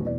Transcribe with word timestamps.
Hola 0.00 0.16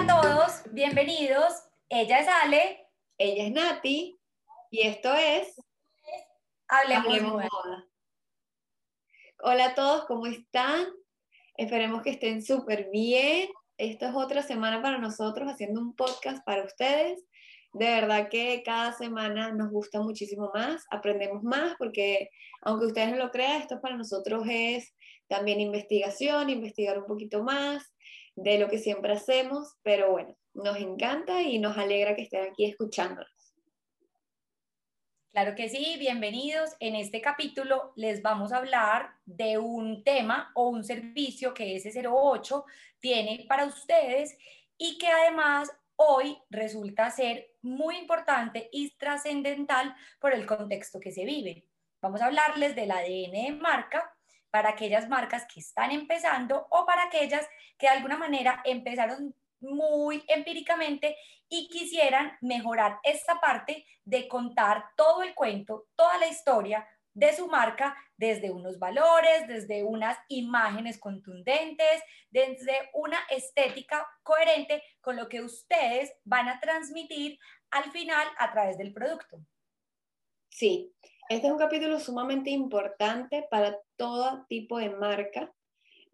a 0.00 0.06
todos, 0.06 0.62
bienvenidos. 0.72 1.52
Ella 1.88 2.18
es 2.18 2.28
Ale. 2.42 2.88
Ella 3.16 3.44
es 3.44 3.52
Nati 3.52 4.18
y 4.70 4.86
esto 4.88 5.14
es 5.14 5.54
Hablemos, 6.66 7.06
Hablemos 7.06 7.32
Moda. 7.32 7.48
Moda. 7.52 7.86
Hola 9.42 9.66
a 9.66 9.74
todos, 9.74 10.06
¿cómo 10.06 10.26
están? 10.26 10.84
Esperemos 11.56 12.02
que 12.02 12.10
estén 12.10 12.42
súper 12.42 12.90
bien. 12.90 13.48
Esta 13.78 14.08
es 14.08 14.16
otra 14.16 14.42
semana 14.42 14.82
para 14.82 14.98
nosotros 14.98 15.48
haciendo 15.48 15.80
un 15.80 15.94
podcast 15.94 16.44
para 16.44 16.64
ustedes. 16.64 17.22
De 17.76 17.84
verdad 17.84 18.30
que 18.30 18.62
cada 18.64 18.90
semana 18.94 19.52
nos 19.52 19.70
gusta 19.70 20.00
muchísimo 20.00 20.50
más, 20.54 20.86
aprendemos 20.90 21.42
más, 21.42 21.74
porque 21.76 22.30
aunque 22.62 22.86
ustedes 22.86 23.10
no 23.10 23.18
lo 23.18 23.30
crean, 23.30 23.60
esto 23.60 23.82
para 23.82 23.98
nosotros 23.98 24.46
es 24.48 24.94
también 25.28 25.60
investigación, 25.60 26.48
investigar 26.48 26.98
un 26.98 27.04
poquito 27.04 27.42
más 27.42 27.94
de 28.34 28.56
lo 28.58 28.70
que 28.70 28.78
siempre 28.78 29.12
hacemos, 29.12 29.74
pero 29.82 30.10
bueno, 30.10 30.34
nos 30.54 30.78
encanta 30.78 31.42
y 31.42 31.58
nos 31.58 31.76
alegra 31.76 32.16
que 32.16 32.22
estén 32.22 32.50
aquí 32.50 32.64
escuchándonos. 32.64 33.28
Claro 35.32 35.54
que 35.54 35.68
sí, 35.68 35.96
bienvenidos. 35.98 36.70
En 36.80 36.94
este 36.94 37.20
capítulo 37.20 37.92
les 37.94 38.22
vamos 38.22 38.54
a 38.54 38.56
hablar 38.56 39.10
de 39.26 39.58
un 39.58 40.02
tema 40.02 40.50
o 40.54 40.70
un 40.70 40.82
servicio 40.82 41.52
que 41.52 41.76
S08 41.76 42.64
tiene 43.00 43.44
para 43.46 43.66
ustedes 43.66 44.38
y 44.78 44.96
que 44.96 45.08
además 45.08 45.70
hoy 45.96 46.38
resulta 46.50 47.10
ser 47.10 47.48
muy 47.62 47.96
importante 47.96 48.68
y 48.72 48.90
trascendental 48.96 49.94
por 50.20 50.32
el 50.32 50.46
contexto 50.46 51.00
que 51.00 51.12
se 51.12 51.24
vive. 51.24 51.64
Vamos 52.00 52.20
a 52.20 52.26
hablarles 52.26 52.76
del 52.76 52.90
ADN 52.90 53.32
de 53.32 53.58
marca 53.60 54.12
para 54.50 54.70
aquellas 54.70 55.08
marcas 55.08 55.46
que 55.52 55.60
están 55.60 55.90
empezando 55.90 56.66
o 56.70 56.86
para 56.86 57.04
aquellas 57.04 57.46
que 57.78 57.86
de 57.86 57.92
alguna 57.92 58.16
manera 58.16 58.62
empezaron 58.64 59.34
muy 59.60 60.22
empíricamente 60.28 61.16
y 61.48 61.68
quisieran 61.68 62.36
mejorar 62.40 62.98
esta 63.02 63.40
parte 63.40 63.84
de 64.04 64.28
contar 64.28 64.84
todo 64.96 65.22
el 65.22 65.34
cuento, 65.34 65.86
toda 65.96 66.18
la 66.18 66.28
historia 66.28 66.86
de 67.16 67.32
su 67.32 67.48
marca 67.48 67.96
desde 68.18 68.50
unos 68.50 68.78
valores, 68.78 69.48
desde 69.48 69.82
unas 69.82 70.18
imágenes 70.28 71.00
contundentes, 71.00 72.02
desde 72.30 72.90
una 72.92 73.18
estética 73.30 74.06
coherente 74.22 74.82
con 75.00 75.16
lo 75.16 75.26
que 75.26 75.40
ustedes 75.40 76.12
van 76.24 76.48
a 76.48 76.60
transmitir 76.60 77.38
al 77.70 77.90
final 77.90 78.28
a 78.38 78.52
través 78.52 78.76
del 78.76 78.92
producto. 78.92 79.38
Sí, 80.50 80.94
este 81.30 81.46
es 81.46 81.52
un 81.52 81.58
capítulo 81.58 81.98
sumamente 82.00 82.50
importante 82.50 83.46
para 83.50 83.78
todo 83.96 84.44
tipo 84.46 84.78
de 84.78 84.90
marca. 84.90 85.50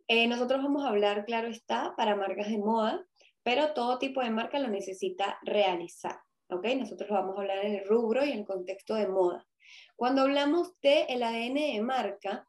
Eh, 0.06 0.28
nosotros 0.28 0.62
vamos 0.62 0.84
a 0.84 0.88
hablar, 0.88 1.24
claro 1.24 1.48
está, 1.48 1.94
para 1.96 2.14
marcas 2.14 2.48
de 2.48 2.58
moda, 2.58 3.04
pero 3.42 3.74
todo 3.74 3.98
tipo 3.98 4.20
de 4.20 4.30
marca 4.30 4.60
lo 4.60 4.68
necesita 4.68 5.36
realizar. 5.42 6.20
¿ok? 6.48 6.64
Nosotros 6.78 7.10
vamos 7.10 7.36
a 7.36 7.40
hablar 7.40 7.64
en 7.64 7.74
el 7.74 7.88
rubro 7.88 8.24
y 8.24 8.30
en 8.30 8.40
el 8.40 8.46
contexto 8.46 8.94
de 8.94 9.08
moda. 9.08 9.44
Cuando 9.96 10.22
hablamos 10.22 10.72
del 10.80 11.04
el 11.08 11.22
ADN 11.22 11.54
de 11.54 11.82
marca, 11.82 12.48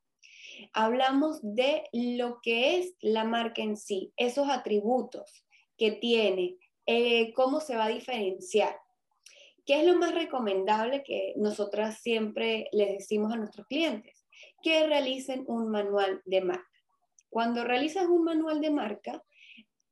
hablamos 0.73 1.39
de 1.41 1.83
lo 1.91 2.39
que 2.41 2.79
es 2.79 2.95
la 3.02 3.23
marca 3.23 3.61
en 3.61 3.77
sí, 3.77 4.13
esos 4.17 4.49
atributos 4.49 5.45
que 5.77 5.91
tiene, 5.91 6.57
eh, 6.85 7.33
cómo 7.33 7.59
se 7.59 7.75
va 7.75 7.85
a 7.85 7.89
diferenciar. 7.89 8.75
¿Qué 9.66 9.79
es 9.79 9.85
lo 9.85 9.95
más 9.95 10.13
recomendable 10.13 11.03
que 11.03 11.33
nosotras 11.38 12.01
siempre 12.01 12.67
les 12.73 12.89
decimos 12.97 13.31
a 13.31 13.38
nuestros 13.38 13.66
clientes? 13.67 14.25
Que 14.61 14.85
realicen 14.88 15.45
un 15.47 15.69
manual 15.69 16.21
de 16.25 16.41
marca. 16.41 16.67
Cuando 17.29 17.63
realizas 17.63 18.07
un 18.07 18.23
manual 18.25 18.59
de 18.59 18.71
marca, 18.71 19.23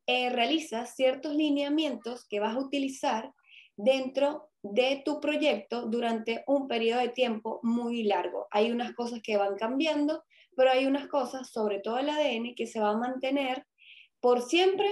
eh, 0.08 0.30
realizas 0.30 0.96
ciertos 0.96 1.36
lineamientos 1.36 2.28
que 2.28 2.40
vas 2.40 2.56
a 2.56 2.60
utilizar 2.60 3.34
dentro 3.76 4.50
de 4.64 5.02
tu 5.04 5.20
proyecto 5.20 5.88
durante 5.88 6.44
un 6.48 6.68
periodo 6.68 7.00
de 7.02 7.10
tiempo 7.10 7.60
muy 7.64 8.04
largo. 8.04 8.48
Hay 8.52 8.72
unas 8.72 8.94
cosas 8.94 9.22
que 9.24 9.38
van 9.38 9.56
cambiando, 9.56 10.24
pero 10.56 10.72
hay 10.72 10.86
unas 10.86 11.08
cosas, 11.08 11.50
sobre 11.50 11.80
todo 11.80 11.98
el 11.98 12.10
ADN, 12.10 12.54
que 12.56 12.68
se 12.68 12.80
va 12.80 12.92
a 12.92 12.98
mantener 12.98 13.66
por 14.20 14.42
siempre 14.42 14.88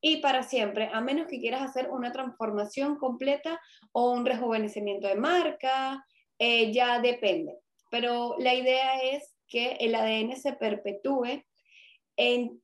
y 0.00 0.18
para 0.18 0.42
siempre, 0.42 0.90
a 0.92 1.00
menos 1.00 1.28
que 1.28 1.40
quieras 1.40 1.62
hacer 1.62 1.88
una 1.90 2.12
transformación 2.12 2.96
completa 2.96 3.58
o 3.92 4.10
un 4.10 4.26
rejuvenecimiento 4.26 5.08
de 5.08 5.14
marca, 5.14 6.04
eh, 6.38 6.72
ya 6.72 7.00
depende. 7.00 7.58
Pero 7.90 8.36
la 8.38 8.52
idea 8.52 9.00
es 9.02 9.34
que 9.48 9.76
el 9.80 9.94
ADN 9.94 10.36
se 10.36 10.52
perpetúe 10.52 11.44
en, 12.16 12.60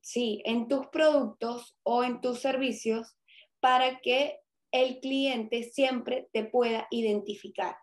sí, 0.00 0.40
en 0.44 0.68
tus 0.68 0.86
productos 0.88 1.76
o 1.82 2.04
en 2.04 2.20
tus 2.20 2.40
servicios 2.40 3.16
para 3.60 3.98
que 4.00 4.38
el 4.70 5.00
cliente 5.00 5.62
siempre 5.64 6.28
te 6.32 6.44
pueda 6.44 6.86
identificar. 6.90 7.76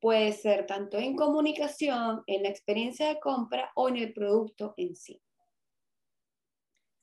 Puede 0.00 0.32
ser 0.32 0.66
tanto 0.66 0.98
en 0.98 1.16
comunicación, 1.16 2.22
en 2.26 2.44
la 2.44 2.48
experiencia 2.48 3.08
de 3.08 3.18
compra 3.18 3.72
o 3.74 3.88
en 3.88 3.96
el 3.96 4.12
producto 4.12 4.74
en 4.76 4.94
sí. 4.94 5.20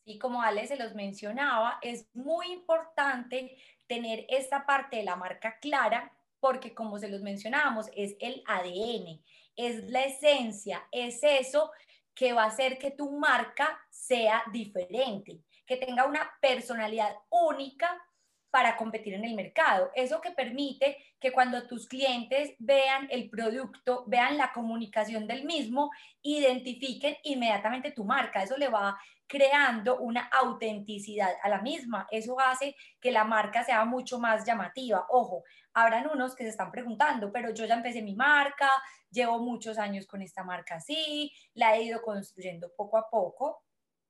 Y 0.05 0.19
como 0.19 0.41
Ale 0.41 0.67
se 0.67 0.77
los 0.77 0.93
mencionaba, 0.93 1.79
es 1.81 2.07
muy 2.13 2.51
importante 2.51 3.57
tener 3.87 4.25
esta 4.29 4.65
parte 4.65 4.97
de 4.97 5.03
la 5.03 5.15
marca 5.15 5.57
clara 5.59 6.15
porque 6.39 6.75
como 6.75 6.99
se 6.99 7.09
los 7.09 7.21
mencionábamos, 7.21 7.89
es 7.95 8.15
el 8.19 8.43
ADN, 8.45 9.23
es 9.55 9.89
la 9.89 10.03
esencia, 10.03 10.87
es 10.91 11.23
eso 11.23 11.71
que 12.13 12.33
va 12.33 12.43
a 12.43 12.47
hacer 12.47 12.77
que 12.77 12.91
tu 12.91 13.17
marca 13.17 13.79
sea 13.89 14.43
diferente, 14.53 15.41
que 15.65 15.77
tenga 15.77 16.05
una 16.05 16.31
personalidad 16.39 17.15
única 17.29 17.99
para 18.55 18.77
competir 18.77 19.13
en 19.13 19.25
el 19.25 19.35
mercado. 19.35 19.91
Eso 19.95 20.21
que 20.21 20.31
permite 20.31 20.95
que 21.19 21.33
cuando 21.33 21.67
tus 21.67 21.89
clientes 21.89 22.53
vean 22.57 23.05
el 23.11 23.29
producto, 23.29 24.05
vean 24.07 24.37
la 24.37 24.53
comunicación 24.53 25.27
del 25.27 25.43
mismo, 25.43 25.91
identifiquen 26.21 27.17
inmediatamente 27.23 27.91
tu 27.91 28.05
marca. 28.05 28.43
Eso 28.43 28.55
le 28.55 28.69
va 28.69 28.97
creando 29.27 29.97
una 29.97 30.29
autenticidad 30.31 31.31
a 31.43 31.49
la 31.49 31.61
misma. 31.61 32.07
Eso 32.09 32.39
hace 32.39 32.77
que 33.01 33.11
la 33.11 33.25
marca 33.25 33.65
sea 33.65 33.83
mucho 33.83 34.19
más 34.19 34.45
llamativa. 34.45 35.05
Ojo, 35.09 35.43
habrán 35.73 36.09
unos 36.09 36.33
que 36.33 36.45
se 36.45 36.51
están 36.51 36.71
preguntando, 36.71 37.33
pero 37.33 37.53
yo 37.53 37.65
ya 37.65 37.75
empecé 37.75 38.01
mi 38.01 38.15
marca, 38.15 38.69
llevo 39.11 39.39
muchos 39.39 39.77
años 39.77 40.07
con 40.07 40.21
esta 40.21 40.45
marca 40.45 40.75
así, 40.75 41.29
la 41.55 41.75
he 41.75 41.83
ido 41.83 42.01
construyendo 42.01 42.71
poco 42.77 42.97
a 42.97 43.09
poco. 43.09 43.65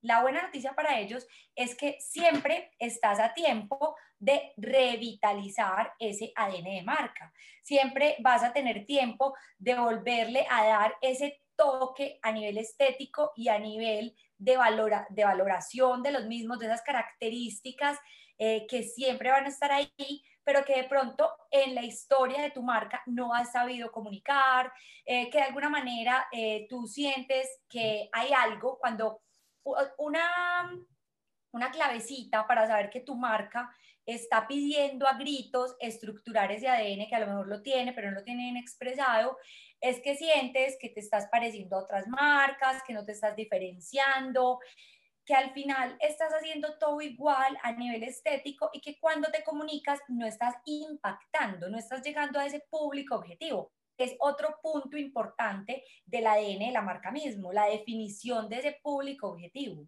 La 0.06 0.22
buena 0.22 0.44
noticia 0.44 0.74
para 0.74 1.00
ellos 1.00 1.28
es 1.56 1.74
que 1.74 1.98
siempre 2.00 2.72
estás 2.78 3.20
a 3.20 3.34
tiempo 3.34 3.96
de 4.20 4.54
revitalizar 4.56 5.94
ese 5.98 6.32
ADN 6.36 6.76
de 6.76 6.84
marca. 6.84 7.34
Siempre 7.64 8.16
vas 8.20 8.44
a 8.44 8.54
tener 8.54 8.86
tiempo 8.86 9.34
de 9.58 9.74
volverle 9.74 10.46
a 10.48 10.64
dar 10.64 10.96
ese 11.02 11.42
toque 11.56 12.20
a 12.22 12.32
nivel 12.32 12.60
estético 12.60 13.32
y 13.36 13.48
a 13.48 13.58
nivel 13.58 14.16
de, 14.38 14.58
valora, 14.58 15.08
de 15.10 15.24
valoración 15.24 16.04
de 16.04 16.12
los 16.12 16.28
mismos, 16.28 16.60
de 16.60 16.68
esas 16.68 16.84
características 16.84 17.98
eh, 18.38 18.68
que 18.68 18.84
siempre 18.84 19.32
van 19.32 19.46
a 19.46 19.50
estar 19.50 19.72
ahí, 19.72 20.24
pero 20.44 20.64
que 20.64 20.76
de 20.76 20.84
pronto 20.84 21.32
en 21.50 21.74
la 21.74 21.82
historia 21.82 22.44
de 22.44 22.52
tu 22.52 22.62
marca 22.62 23.02
no 23.08 23.34
has 23.34 23.52
sabido 23.54 23.92
comunicar, 23.92 24.72
eh, 25.04 25.32
que 25.32 25.40
de 25.40 25.46
alguna 25.46 25.70
manera 25.70 26.28
eh, 26.32 26.68
tú 26.70 26.86
sientes 26.86 27.50
que 27.68 28.08
hay 28.12 28.34
algo 28.34 28.78
cuando 28.78 29.25
una, 29.98 30.72
una 31.52 31.72
clavecita 31.72 32.48
para 32.48 32.68
saber 32.68 32.90
que 32.90 33.02
tu 33.02 33.16
marca 33.16 33.70
está 34.06 34.48
pidiendo 34.48 35.08
a 35.08 35.18
gritos 35.18 35.76
estructurar 35.80 36.52
ese 36.52 36.68
ADN 36.68 37.08
que 37.08 37.16
a 37.16 37.20
lo 37.20 37.28
mejor 37.28 37.48
lo 37.48 37.62
tiene, 37.62 37.94
pero 37.94 38.12
no 38.12 38.20
lo 38.20 38.24
tienen 38.24 38.56
expresado, 38.56 39.38
es 39.82 40.00
que 40.02 40.16
sientes 40.16 40.78
que 40.80 40.90
te 40.90 41.00
estás 41.00 41.28
pareciendo 41.32 41.76
a 41.76 41.84
otras 41.84 42.08
marcas, 42.08 42.84
que 42.86 42.94
no 42.94 43.04
te 43.04 43.14
estás 43.14 43.36
diferenciando, 43.36 44.60
que 45.26 45.34
al 45.34 45.52
final 45.54 45.98
estás 46.00 46.32
haciendo 46.34 46.78
todo 46.78 47.02
igual 47.02 47.58
a 47.64 47.72
nivel 47.72 48.04
estético 48.04 48.70
y 48.74 48.82
que 48.82 49.00
cuando 49.00 49.32
te 49.32 49.44
comunicas 49.44 50.00
no 50.08 50.26
estás 50.26 50.56
impactando, 50.66 51.68
no 51.70 51.78
estás 51.78 52.04
llegando 52.04 52.40
a 52.40 52.46
ese 52.46 52.64
público 52.70 53.16
objetivo. 53.16 53.74
Es 53.98 54.16
otro 54.20 54.60
punto 54.62 54.98
importante 54.98 55.84
del 56.06 56.28
ADN 56.28 56.60
de 56.60 56.72
la 56.72 56.82
marca 56.82 57.12
mismo, 57.12 57.54
la 57.54 57.66
definición 57.66 58.50
de 58.50 58.58
ese 58.58 58.80
público 58.82 59.30
objetivo. 59.30 59.88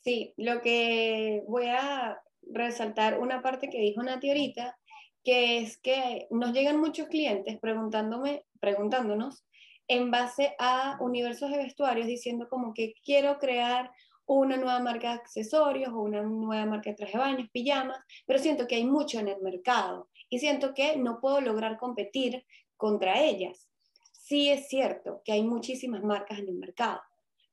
Sí, 0.00 0.34
lo 0.36 0.60
que 0.62 1.42
voy 1.46 1.66
a 1.66 2.20
resaltar 2.42 3.18
una 3.20 3.42
parte 3.42 3.70
que 3.70 3.78
dijo 3.78 4.02
Nati 4.02 4.28
ahorita, 4.28 4.78
que 5.24 5.58
es 5.58 5.78
que 5.78 6.26
nos 6.30 6.52
llegan 6.52 6.80
muchos 6.80 7.06
clientes 7.08 7.58
preguntándome, 7.60 8.44
preguntándonos 8.60 9.44
en 9.88 10.10
base 10.10 10.54
a 10.58 10.96
universos 11.00 11.50
de 11.50 11.58
vestuarios, 11.58 12.06
diciendo 12.06 12.48
como 12.48 12.74
que 12.74 12.94
quiero 13.04 13.38
crear 13.38 13.90
una 14.26 14.56
nueva 14.56 14.80
marca 14.80 15.08
de 15.08 15.14
accesorios 15.14 15.92
o 15.92 16.00
una 16.00 16.22
nueva 16.22 16.66
marca 16.66 16.90
de 16.90 16.96
traje 16.96 17.12
de 17.12 17.18
baños, 17.18 17.50
pijamas, 17.52 17.98
pero 18.26 18.38
siento 18.38 18.66
que 18.66 18.76
hay 18.76 18.84
mucho 18.84 19.18
en 19.18 19.28
el 19.28 19.40
mercado 19.42 20.08
y 20.28 20.38
siento 20.38 20.74
que 20.74 20.96
no 20.96 21.20
puedo 21.20 21.40
lograr 21.40 21.78
competir 21.78 22.44
contra 22.82 23.22
ellas. 23.22 23.68
sí 24.10 24.50
es 24.50 24.66
cierto 24.66 25.22
que 25.24 25.30
hay 25.30 25.44
muchísimas 25.44 26.02
marcas 26.02 26.40
en 26.40 26.48
el 26.48 26.56
mercado, 26.56 27.00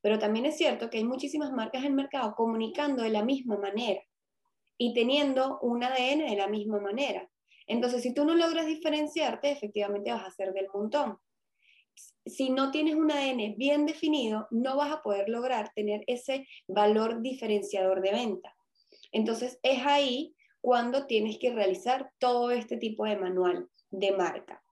pero 0.02 0.18
también 0.18 0.48
es 0.48 0.58
cierto 0.58 0.90
que 0.90 0.98
hay 0.98 1.04
muchísimas 1.04 1.52
marcas 1.52 1.82
en 1.82 1.90
el 1.90 1.94
mercado 1.94 2.34
comunicando 2.34 3.04
de 3.04 3.12
la 3.12 3.24
misma 3.24 3.56
manera 3.56 4.02
y 4.80 4.92
teniendo 4.96 5.60
un 5.60 5.84
ADN 5.84 6.26
de 6.32 6.36
la 6.36 6.48
misma 6.48 6.80
manera. 6.80 7.30
Entonces, 7.68 8.02
si 8.02 8.12
tú 8.12 8.26
no 8.26 8.34
logras 8.34 8.66
diferenciarte, 8.66 9.52
efectivamente 9.52 10.12
vas 10.12 10.26
a 10.26 10.32
ser 10.32 10.52
del 10.52 10.68
montón. 10.74 11.20
Si 12.26 12.50
no 12.50 12.72
tienes 12.72 12.96
un 12.96 13.12
ADN 13.12 13.54
bien 13.56 13.86
definido, 13.86 14.48
no 14.50 14.78
vas 14.78 14.92
a 14.92 15.04
poder 15.04 15.30
lograr 15.30 15.72
tener 15.76 16.02
ese 16.08 16.48
valor 16.68 17.22
diferenciador 17.22 18.02
de 18.02 18.14
venta. 18.14 18.56
Entonces, 19.12 19.60
es 19.62 19.86
ahí 19.86 20.34
cuando 20.60 21.06
tienes 21.06 21.38
que 21.38 21.54
realizar 21.54 22.12
todo 22.18 22.50
este 22.50 22.78
tipo 22.78 23.06
de 23.06 23.18
manual 23.18 23.70
de 23.92 24.12
marca. 24.14 24.64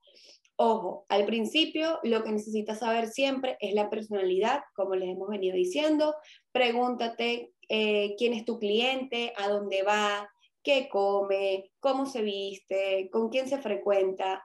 Ojo, 0.60 1.06
al 1.10 1.26
principio 1.26 2.00
lo 2.02 2.24
que 2.24 2.32
necesitas 2.32 2.80
saber 2.80 3.08
siempre 3.08 3.58
es 3.60 3.76
la 3.76 3.92
personalidad, 3.92 4.62
como 4.76 4.96
les 4.96 5.10
hemos 5.10 5.30
venido 5.30 5.56
diciendo. 5.56 6.16
Pregúntate 6.52 7.54
eh, 7.70 8.16
quién 8.18 8.34
es 8.34 8.44
tu 8.44 8.58
cliente, 8.58 9.34
a 9.38 9.50
dónde 9.50 9.84
va, 9.84 10.28
qué 10.64 10.90
come, 10.90 11.70
cómo 11.80 12.08
se 12.08 12.24
viste, 12.24 13.08
con 13.12 13.30
quién 13.30 13.48
se 13.48 13.60
frecuenta. 13.60 14.44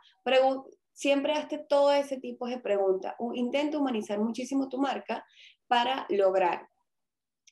siempre 0.92 1.32
hazte 1.32 1.64
todo 1.66 1.92
ese 1.92 2.18
tipo 2.20 2.46
de 2.46 2.58
preguntas. 2.58 3.14
Intenta 3.32 3.78
humanizar 3.78 4.20
muchísimo 4.20 4.68
tu 4.68 4.76
marca 4.76 5.24
para 5.66 6.06
lograr 6.10 6.68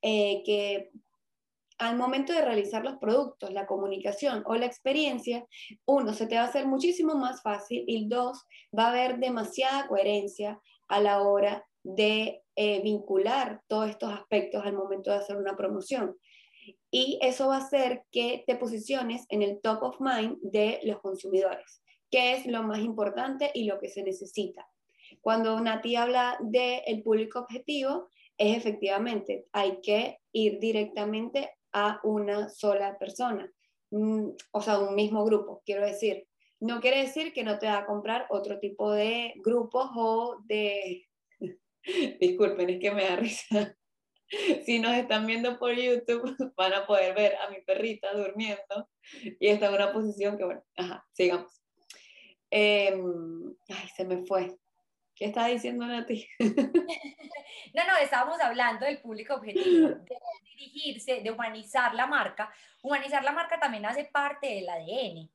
eh, 0.02 0.42
que 0.44 0.90
al 1.80 1.96
momento 1.96 2.34
de 2.34 2.42
realizar 2.42 2.84
los 2.84 2.98
productos, 2.98 3.52
la 3.52 3.66
comunicación 3.66 4.42
o 4.44 4.54
la 4.54 4.66
experiencia, 4.66 5.46
uno, 5.86 6.12
se 6.12 6.26
te 6.26 6.36
va 6.36 6.42
a 6.42 6.48
hacer 6.48 6.66
muchísimo 6.66 7.14
más 7.14 7.42
fácil 7.42 7.84
y 7.86 8.06
dos, 8.06 8.44
va 8.78 8.84
a 8.84 8.90
haber 8.90 9.18
demasiada 9.18 9.88
coherencia 9.88 10.60
a 10.88 11.00
la 11.00 11.22
hora 11.22 11.66
de 11.82 12.42
eh, 12.54 12.82
vincular 12.82 13.62
todos 13.66 13.88
estos 13.88 14.12
aspectos 14.12 14.62
al 14.62 14.74
momento 14.74 15.10
de 15.10 15.16
hacer 15.16 15.38
una 15.38 15.56
promoción. 15.56 16.18
Y 16.90 17.18
eso 17.22 17.48
va 17.48 17.56
a 17.56 17.64
hacer 17.64 18.02
que 18.12 18.44
te 18.46 18.56
posiciones 18.56 19.24
en 19.30 19.40
el 19.40 19.58
top 19.62 19.82
of 19.82 20.00
mind 20.00 20.36
de 20.42 20.80
los 20.84 21.00
consumidores, 21.00 21.82
que 22.10 22.34
es 22.34 22.44
lo 22.44 22.62
más 22.62 22.80
importante 22.80 23.50
y 23.54 23.64
lo 23.64 23.80
que 23.80 23.88
se 23.88 24.02
necesita. 24.02 24.68
Cuando 25.22 25.58
Nati 25.58 25.96
habla 25.96 26.36
del 26.40 26.82
el 26.86 27.02
público 27.02 27.38
objetivo, 27.38 28.10
es 28.36 28.58
efectivamente, 28.58 29.46
hay 29.52 29.80
que 29.80 30.18
ir 30.32 30.58
directamente 30.60 31.50
a 31.72 32.00
una 32.04 32.48
sola 32.48 32.98
persona, 32.98 33.50
mm, 33.90 34.28
o 34.52 34.60
sea, 34.60 34.78
un 34.78 34.94
mismo 34.94 35.24
grupo, 35.24 35.62
quiero 35.64 35.84
decir. 35.84 36.26
No 36.60 36.80
quiere 36.80 37.02
decir 37.02 37.32
que 37.32 37.42
no 37.42 37.58
te 37.58 37.66
va 37.66 37.78
a 37.78 37.86
comprar 37.86 38.26
otro 38.30 38.58
tipo 38.58 38.92
de 38.92 39.32
grupos 39.36 39.90
o 39.96 40.42
de... 40.44 41.06
Disculpen, 42.20 42.70
es 42.70 42.80
que 42.80 42.90
me 42.90 43.04
da 43.04 43.16
risa. 43.16 43.76
Si 44.64 44.78
nos 44.78 44.92
están 44.94 45.26
viendo 45.26 45.58
por 45.58 45.74
YouTube, 45.74 46.36
van 46.56 46.72
a 46.72 46.86
poder 46.86 47.14
ver 47.16 47.34
a 47.36 47.50
mi 47.50 47.62
perrita 47.62 48.12
durmiendo 48.14 48.88
y 49.40 49.48
está 49.48 49.66
en 49.66 49.74
una 49.74 49.92
posición 49.92 50.38
que, 50.38 50.44
bueno, 50.44 50.62
ajá, 50.76 51.04
sigamos. 51.12 51.60
Em, 52.48 53.56
ay, 53.68 53.88
se 53.96 54.04
me 54.04 54.24
fue. 54.26 54.56
¿Qué 55.20 55.26
está 55.26 55.44
diciendo 55.48 55.84
Nati? 55.84 56.26
no, 56.38 57.86
no, 57.86 57.96
estábamos 58.02 58.40
hablando 58.40 58.86
del 58.86 59.02
público 59.02 59.34
objetivo, 59.34 59.88
de 59.88 60.16
dirigirse, 60.56 61.20
de 61.20 61.30
humanizar 61.30 61.94
la 61.94 62.06
marca. 62.06 62.50
Humanizar 62.80 63.22
la 63.22 63.32
marca 63.32 63.60
también 63.60 63.84
hace 63.84 64.06
parte 64.06 64.46
del 64.46 64.66
ADN. 64.66 65.28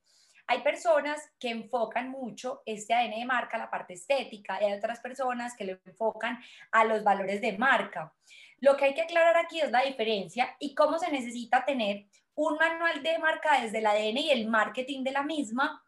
Hay 0.48 0.62
personas 0.62 1.30
que 1.38 1.50
enfocan 1.50 2.10
mucho 2.10 2.64
este 2.66 2.94
ADN 2.94 3.20
de 3.20 3.24
marca, 3.26 3.58
la 3.58 3.70
parte 3.70 3.94
estética, 3.94 4.60
y 4.60 4.64
hay 4.64 4.72
otras 4.72 4.98
personas 4.98 5.54
que 5.56 5.66
lo 5.66 5.78
enfocan 5.84 6.42
a 6.72 6.82
los 6.82 7.04
valores 7.04 7.40
de 7.40 7.56
marca. 7.56 8.12
Lo 8.58 8.76
que 8.76 8.86
hay 8.86 8.94
que 8.94 9.02
aclarar 9.02 9.36
aquí 9.36 9.60
es 9.60 9.70
la 9.70 9.82
diferencia 9.82 10.56
y 10.58 10.74
cómo 10.74 10.98
se 10.98 11.12
necesita 11.12 11.64
tener 11.64 12.06
un 12.34 12.56
manual 12.58 13.04
de 13.04 13.18
marca 13.20 13.60
desde 13.60 13.78
el 13.78 13.86
ADN 13.86 14.18
y 14.18 14.30
el 14.32 14.48
marketing 14.48 15.04
de 15.04 15.12
la 15.12 15.22
misma 15.22 15.80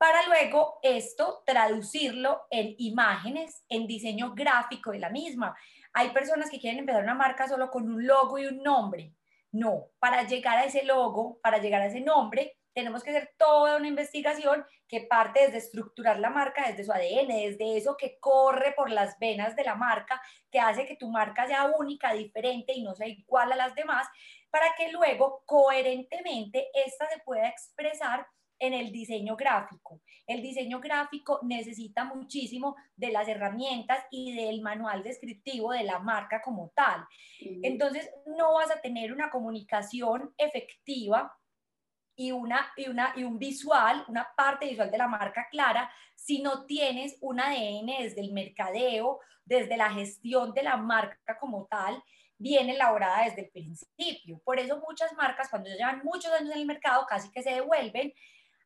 para 0.00 0.26
luego 0.28 0.78
esto 0.82 1.42
traducirlo 1.44 2.46
en 2.50 2.74
imágenes, 2.78 3.66
en 3.68 3.86
diseño 3.86 4.32
gráfico 4.34 4.92
de 4.92 4.98
la 4.98 5.10
misma. 5.10 5.54
Hay 5.92 6.08
personas 6.08 6.48
que 6.48 6.58
quieren 6.58 6.78
empezar 6.78 7.02
una 7.02 7.14
marca 7.14 7.46
solo 7.46 7.70
con 7.70 7.86
un 7.86 8.06
logo 8.06 8.38
y 8.38 8.46
un 8.46 8.62
nombre. 8.62 9.12
No, 9.52 9.88
para 9.98 10.26
llegar 10.26 10.56
a 10.56 10.64
ese 10.64 10.84
logo, 10.84 11.38
para 11.42 11.58
llegar 11.58 11.82
a 11.82 11.88
ese 11.88 12.00
nombre, 12.00 12.56
tenemos 12.72 13.02
que 13.04 13.10
hacer 13.10 13.34
toda 13.36 13.76
una 13.76 13.88
investigación 13.88 14.64
que 14.88 15.02
parte 15.02 15.40
desde 15.42 15.58
estructurar 15.58 16.18
la 16.18 16.30
marca, 16.30 16.66
desde 16.66 16.84
su 16.84 16.92
ADN, 16.92 17.28
desde 17.28 17.76
eso 17.76 17.98
que 17.98 18.18
corre 18.20 18.72
por 18.72 18.90
las 18.90 19.18
venas 19.18 19.54
de 19.54 19.64
la 19.64 19.74
marca, 19.74 20.22
que 20.50 20.60
hace 20.60 20.86
que 20.86 20.96
tu 20.96 21.10
marca 21.10 21.46
sea 21.46 21.70
única, 21.78 22.14
diferente 22.14 22.72
y 22.72 22.82
no 22.82 22.94
sea 22.94 23.06
igual 23.06 23.52
a 23.52 23.56
las 23.56 23.74
demás, 23.74 24.06
para 24.48 24.68
que 24.78 24.92
luego 24.92 25.42
coherentemente 25.44 26.68
esta 26.72 27.06
se 27.10 27.18
pueda 27.18 27.48
expresar 27.48 28.26
en 28.60 28.74
el 28.74 28.92
diseño 28.92 29.34
gráfico. 29.34 30.00
El 30.26 30.42
diseño 30.42 30.78
gráfico 30.78 31.40
necesita 31.42 32.04
muchísimo 32.04 32.76
de 32.94 33.10
las 33.10 33.26
herramientas 33.26 34.04
y 34.10 34.36
del 34.36 34.60
manual 34.60 35.02
descriptivo 35.02 35.72
de 35.72 35.82
la 35.82 35.98
marca 35.98 36.40
como 36.40 36.70
tal. 36.76 37.04
Entonces, 37.40 38.08
no 38.38 38.54
vas 38.54 38.70
a 38.70 38.80
tener 38.80 39.12
una 39.12 39.30
comunicación 39.30 40.32
efectiva 40.38 41.36
y, 42.14 42.32
una, 42.32 42.70
y, 42.76 42.88
una, 42.88 43.14
y 43.16 43.24
un 43.24 43.38
visual, 43.38 44.04
una 44.06 44.28
parte 44.36 44.68
visual 44.68 44.90
de 44.90 44.98
la 44.98 45.08
marca 45.08 45.48
clara, 45.50 45.90
si 46.14 46.42
no 46.42 46.66
tienes 46.66 47.16
un 47.22 47.40
ADN 47.40 47.86
desde 47.86 48.20
el 48.20 48.32
mercadeo, 48.32 49.20
desde 49.44 49.78
la 49.78 49.90
gestión 49.90 50.52
de 50.52 50.62
la 50.62 50.76
marca 50.76 51.38
como 51.40 51.66
tal, 51.66 52.02
bien 52.36 52.70
elaborada 52.70 53.24
desde 53.24 53.42
el 53.42 53.50
principio. 53.50 54.40
Por 54.44 54.58
eso 54.58 54.82
muchas 54.86 55.12
marcas, 55.14 55.48
cuando 55.48 55.70
llevan 55.70 56.02
muchos 56.04 56.30
años 56.32 56.52
en 56.52 56.60
el 56.60 56.66
mercado, 56.66 57.06
casi 57.08 57.30
que 57.30 57.42
se 57.42 57.54
devuelven 57.54 58.12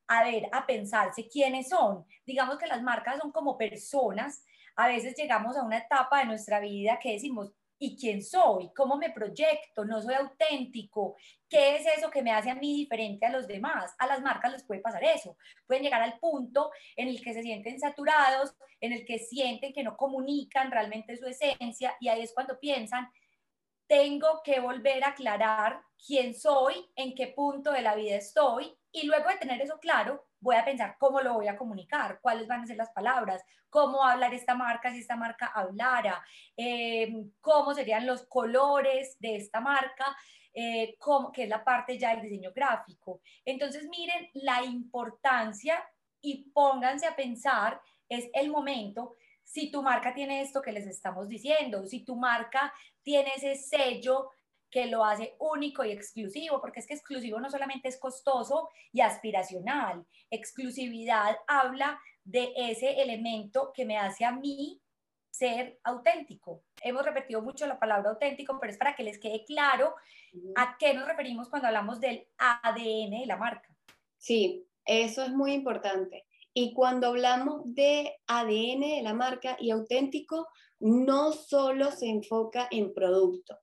a 0.06 0.24
ver, 0.24 0.48
a 0.52 0.66
pensarse 0.66 1.28
quiénes 1.28 1.68
son. 1.68 2.04
Digamos 2.26 2.58
que 2.58 2.66
las 2.66 2.82
marcas 2.82 3.18
son 3.20 3.32
como 3.32 3.56
personas. 3.56 4.44
A 4.76 4.88
veces 4.88 5.14
llegamos 5.16 5.56
a 5.56 5.62
una 5.62 5.78
etapa 5.78 6.18
de 6.18 6.26
nuestra 6.26 6.60
vida 6.60 6.98
que 7.00 7.12
decimos, 7.12 7.52
¿y 7.78 7.96
quién 7.96 8.22
soy? 8.22 8.70
¿Cómo 8.74 8.96
me 8.96 9.10
proyecto? 9.10 9.84
¿No 9.84 10.00
soy 10.00 10.14
auténtico? 10.14 11.16
¿Qué 11.48 11.76
es 11.76 11.86
eso 11.98 12.10
que 12.10 12.22
me 12.22 12.32
hace 12.32 12.50
a 12.50 12.54
mí 12.54 12.76
diferente 12.76 13.26
a 13.26 13.30
los 13.30 13.46
demás? 13.46 13.94
A 13.98 14.06
las 14.06 14.20
marcas 14.22 14.52
les 14.52 14.64
puede 14.64 14.80
pasar 14.80 15.02
eso. 15.04 15.36
Pueden 15.66 15.82
llegar 15.82 16.02
al 16.02 16.18
punto 16.18 16.70
en 16.96 17.08
el 17.08 17.22
que 17.22 17.32
se 17.34 17.42
sienten 17.42 17.78
saturados, 17.78 18.54
en 18.80 18.92
el 18.92 19.04
que 19.04 19.18
sienten 19.18 19.72
que 19.72 19.82
no 19.82 19.96
comunican 19.96 20.70
realmente 20.70 21.16
su 21.16 21.26
esencia 21.26 21.96
y 22.00 22.08
ahí 22.08 22.22
es 22.22 22.32
cuando 22.34 22.58
piensan, 22.58 23.10
tengo 23.86 24.40
que 24.42 24.60
volver 24.60 25.04
a 25.04 25.08
aclarar 25.08 25.80
quién 26.06 26.34
soy, 26.34 26.90
en 26.96 27.14
qué 27.14 27.28
punto 27.28 27.70
de 27.72 27.82
la 27.82 27.94
vida 27.94 28.16
estoy 28.16 28.76
y 28.94 29.06
luego 29.06 29.28
de 29.28 29.38
tener 29.38 29.60
eso 29.60 29.80
claro, 29.80 30.24
voy 30.38 30.54
a 30.54 30.64
pensar 30.64 30.94
cómo 31.00 31.20
lo 31.20 31.34
voy 31.34 31.48
a 31.48 31.56
comunicar, 31.56 32.20
cuáles 32.22 32.46
van 32.46 32.60
a 32.60 32.66
ser 32.66 32.76
las 32.76 32.92
palabras, 32.92 33.42
cómo 33.68 34.04
hablar 34.04 34.32
esta 34.32 34.54
marca 34.54 34.92
si 34.92 35.00
esta 35.00 35.16
marca 35.16 35.46
hablara, 35.46 36.24
eh, 36.56 37.12
cómo 37.40 37.74
serían 37.74 38.06
los 38.06 38.24
colores 38.28 39.16
de 39.18 39.34
esta 39.34 39.60
marca, 39.60 40.16
eh, 40.54 40.94
cómo, 41.00 41.32
que 41.32 41.42
es 41.42 41.48
la 41.48 41.64
parte 41.64 41.98
ya 41.98 42.10
del 42.10 42.22
diseño 42.22 42.52
gráfico. 42.54 43.20
Entonces 43.44 43.88
miren 43.88 44.30
la 44.34 44.62
importancia 44.62 45.84
y 46.20 46.50
pónganse 46.52 47.06
a 47.06 47.16
pensar, 47.16 47.80
es 48.08 48.28
el 48.32 48.48
momento 48.48 49.16
si 49.42 49.72
tu 49.72 49.82
marca 49.82 50.14
tiene 50.14 50.40
esto 50.40 50.62
que 50.62 50.70
les 50.70 50.86
estamos 50.86 51.28
diciendo, 51.28 51.84
si 51.84 52.04
tu 52.04 52.14
marca 52.14 52.72
tiene 53.02 53.32
ese 53.34 53.56
sello 53.56 54.30
que 54.74 54.86
lo 54.86 55.04
hace 55.04 55.36
único 55.38 55.84
y 55.84 55.92
exclusivo, 55.92 56.60
porque 56.60 56.80
es 56.80 56.88
que 56.88 56.94
exclusivo 56.94 57.38
no 57.38 57.48
solamente 57.48 57.86
es 57.86 57.96
costoso 57.96 58.70
y 58.92 59.02
aspiracional, 59.02 60.04
exclusividad 60.30 61.36
habla 61.46 62.00
de 62.24 62.52
ese 62.56 63.00
elemento 63.00 63.70
que 63.72 63.84
me 63.84 63.98
hace 63.98 64.24
a 64.24 64.32
mí 64.32 64.82
ser 65.30 65.78
auténtico. 65.84 66.64
Hemos 66.82 67.04
repetido 67.04 67.40
mucho 67.40 67.68
la 67.68 67.78
palabra 67.78 68.10
auténtico, 68.10 68.58
pero 68.60 68.72
es 68.72 68.76
para 68.76 68.96
que 68.96 69.04
les 69.04 69.20
quede 69.20 69.44
claro 69.44 69.94
a 70.56 70.76
qué 70.76 70.92
nos 70.92 71.06
referimos 71.06 71.48
cuando 71.48 71.68
hablamos 71.68 72.00
del 72.00 72.26
ADN 72.36 73.20
de 73.20 73.26
la 73.26 73.36
marca. 73.36 73.72
Sí, 74.18 74.66
eso 74.84 75.22
es 75.22 75.30
muy 75.30 75.52
importante. 75.52 76.26
Y 76.52 76.74
cuando 76.74 77.06
hablamos 77.06 77.62
de 77.64 78.16
ADN 78.26 78.80
de 78.80 79.02
la 79.04 79.14
marca 79.14 79.56
y 79.60 79.70
auténtico, 79.70 80.48
no 80.80 81.30
solo 81.30 81.92
se 81.92 82.08
enfoca 82.08 82.66
en 82.72 82.92
producto, 82.92 83.56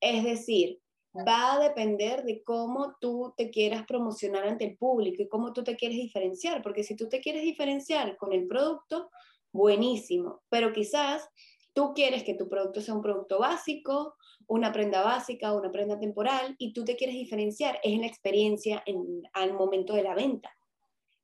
es 0.00 0.24
decir, 0.24 0.80
va 1.14 1.54
a 1.54 1.58
depender 1.58 2.24
de 2.24 2.42
cómo 2.42 2.96
tú 3.00 3.34
te 3.36 3.50
quieras 3.50 3.84
promocionar 3.86 4.46
ante 4.46 4.64
el 4.64 4.76
público 4.76 5.22
y 5.22 5.28
cómo 5.28 5.52
tú 5.52 5.64
te 5.64 5.76
quieres 5.76 5.98
diferenciar, 5.98 6.62
porque 6.62 6.84
si 6.84 6.96
tú 6.96 7.08
te 7.08 7.20
quieres 7.20 7.42
diferenciar 7.42 8.16
con 8.16 8.32
el 8.32 8.46
producto, 8.46 9.10
buenísimo, 9.52 10.42
pero 10.48 10.72
quizás 10.72 11.28
tú 11.72 11.92
quieres 11.94 12.22
que 12.22 12.34
tu 12.34 12.48
producto 12.48 12.80
sea 12.80 12.94
un 12.94 13.02
producto 13.02 13.40
básico, 13.40 14.14
una 14.46 14.72
prenda 14.72 15.02
básica, 15.02 15.52
una 15.52 15.70
prenda 15.70 15.98
temporal, 15.98 16.54
y 16.58 16.72
tú 16.72 16.84
te 16.84 16.96
quieres 16.96 17.16
diferenciar, 17.16 17.80
es 17.82 17.92
en 17.92 18.00
la 18.00 18.06
experiencia 18.06 18.82
en, 18.86 19.22
al 19.32 19.54
momento 19.54 19.94
de 19.94 20.02
la 20.02 20.14
venta. 20.14 20.56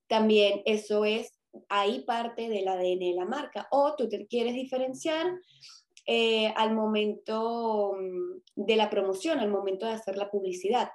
También 0.08 0.62
eso 0.64 1.04
es 1.04 1.32
ahí 1.68 2.04
parte 2.04 2.48
del 2.48 2.68
ADN 2.68 2.98
de 2.98 3.14
la 3.16 3.24
marca. 3.24 3.66
O 3.70 3.94
tú 3.96 4.08
te 4.08 4.26
quieres 4.26 4.54
diferenciar 4.54 5.26
eh, 6.06 6.52
al 6.56 6.74
momento 6.74 7.94
mm, 7.98 8.64
de 8.64 8.76
la 8.76 8.88
promoción, 8.90 9.40
al 9.40 9.50
momento 9.50 9.86
de 9.86 9.92
hacer 9.92 10.16
la 10.16 10.30
publicidad. 10.30 10.90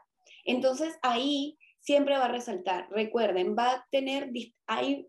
Entonces 0.46 0.98
ahí 1.01 1.58
siempre 1.80 2.18
va 2.18 2.25
a 2.25 2.32
resaltar. 2.32 2.88
Recuerden, 2.91 3.56
va 3.58 3.72
a 3.72 3.88
tener, 3.91 4.32
hay, 4.68 5.08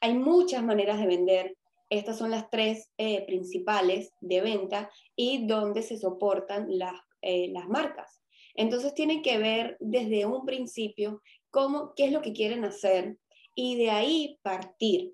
hay 0.00 0.14
muchas 0.14 0.62
maneras 0.62 0.98
de 0.98 1.06
vender. 1.06 1.56
Estas 1.90 2.18
son 2.18 2.30
las 2.30 2.50
tres 2.50 2.90
eh, 2.98 3.24
principales 3.26 4.12
de 4.20 4.40
venta 4.40 4.90
y 5.14 5.46
donde 5.46 5.82
se 5.82 5.98
soportan 5.98 6.66
las, 6.68 6.94
eh, 7.22 7.48
las 7.52 7.68
marcas. 7.68 8.22
Entonces 8.54 8.94
tienen 8.94 9.22
que 9.22 9.38
ver 9.38 9.76
desde 9.80 10.26
un 10.26 10.44
principio 10.46 11.22
cómo, 11.50 11.92
qué 11.94 12.06
es 12.06 12.12
lo 12.12 12.22
que 12.22 12.32
quieren 12.32 12.64
hacer 12.64 13.18
y 13.54 13.76
de 13.76 13.90
ahí 13.90 14.38
partir. 14.42 15.12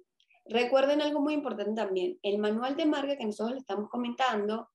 Recuerden 0.52 1.00
algo 1.00 1.20
muy 1.20 1.32
importante 1.32 1.72
también, 1.74 2.18
el 2.22 2.36
manual 2.38 2.76
de 2.76 2.84
marca 2.84 3.16
que 3.16 3.24
nosotros 3.24 3.52
le 3.54 3.60
estamos 3.60 3.88
comentando 3.88 4.68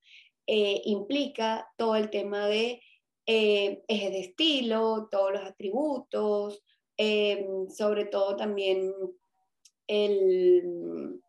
eh, 0.48 0.82
implica 0.86 1.70
todo 1.78 1.96
el 1.96 2.10
tema 2.10 2.48
de 2.48 2.82
eh, 3.28 3.84
ejes 3.88 4.12
de 4.12 4.20
estilo, 4.22 5.08
todos 5.12 5.34
los 5.34 5.44
atributos, 5.44 6.64
eh, 6.98 7.48
sobre 7.70 8.06
todo 8.06 8.36
también 8.36 8.92
el, 9.86 11.22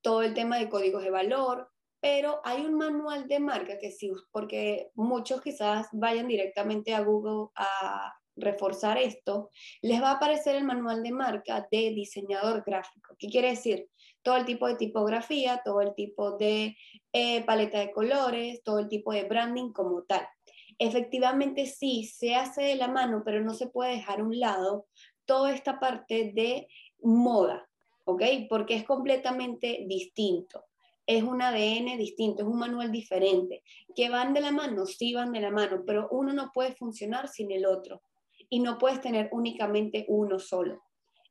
todo 0.00 0.22
el 0.22 0.32
tema 0.32 0.56
de 0.56 0.70
códigos 0.70 1.02
de 1.02 1.10
valor, 1.10 1.68
pero 2.00 2.40
hay 2.44 2.64
un 2.64 2.74
manual 2.74 3.28
de 3.28 3.38
marca 3.38 3.78
que 3.78 3.90
sí, 3.90 4.10
porque 4.30 4.92
muchos 4.94 5.42
quizás 5.42 5.88
vayan 5.92 6.26
directamente 6.26 6.94
a 6.94 7.02
Google 7.02 7.50
a 7.54 8.14
reforzar 8.38 8.98
esto, 8.98 9.50
les 9.82 10.02
va 10.02 10.10
a 10.10 10.14
aparecer 10.14 10.56
el 10.56 10.64
manual 10.64 11.02
de 11.02 11.12
marca 11.12 11.66
de 11.70 11.90
diseñador 11.90 12.62
gráfico. 12.64 13.14
¿Qué 13.18 13.28
quiere 13.28 13.50
decir? 13.50 13.88
Todo 14.22 14.36
el 14.36 14.44
tipo 14.44 14.66
de 14.66 14.76
tipografía, 14.76 15.62
todo 15.64 15.80
el 15.80 15.94
tipo 15.94 16.36
de 16.36 16.76
eh, 17.12 17.44
paleta 17.44 17.78
de 17.80 17.92
colores, 17.92 18.62
todo 18.62 18.78
el 18.78 18.88
tipo 18.88 19.12
de 19.12 19.24
branding 19.24 19.72
como 19.72 20.02
tal. 20.02 20.26
Efectivamente 20.78 21.66
sí, 21.66 22.04
se 22.04 22.34
hace 22.34 22.62
de 22.62 22.76
la 22.76 22.88
mano, 22.88 23.22
pero 23.24 23.40
no 23.42 23.54
se 23.54 23.68
puede 23.68 23.96
dejar 23.96 24.20
a 24.20 24.24
un 24.24 24.38
lado 24.38 24.86
toda 25.24 25.52
esta 25.52 25.80
parte 25.80 26.32
de 26.34 26.68
moda, 27.00 27.68
¿ok? 28.04 28.22
Porque 28.48 28.74
es 28.74 28.84
completamente 28.84 29.84
distinto 29.86 30.64
es 31.08 31.22
un 31.22 31.40
ADN 31.40 31.96
distinto, 31.96 32.42
es 32.42 32.48
un 32.48 32.58
manual 32.58 32.92
diferente. 32.92 33.62
¿Que 33.96 34.10
van 34.10 34.34
de 34.34 34.42
la 34.42 34.52
mano? 34.52 34.84
Sí 34.84 35.14
van 35.14 35.32
de 35.32 35.40
la 35.40 35.50
mano, 35.50 35.82
pero 35.86 36.06
uno 36.10 36.34
no 36.34 36.50
puede 36.52 36.74
funcionar 36.74 37.28
sin 37.28 37.50
el 37.50 37.64
otro 37.64 38.02
y 38.50 38.60
no 38.60 38.78
puedes 38.78 39.00
tener 39.00 39.28
únicamente 39.32 40.04
uno 40.08 40.38
solo. 40.38 40.82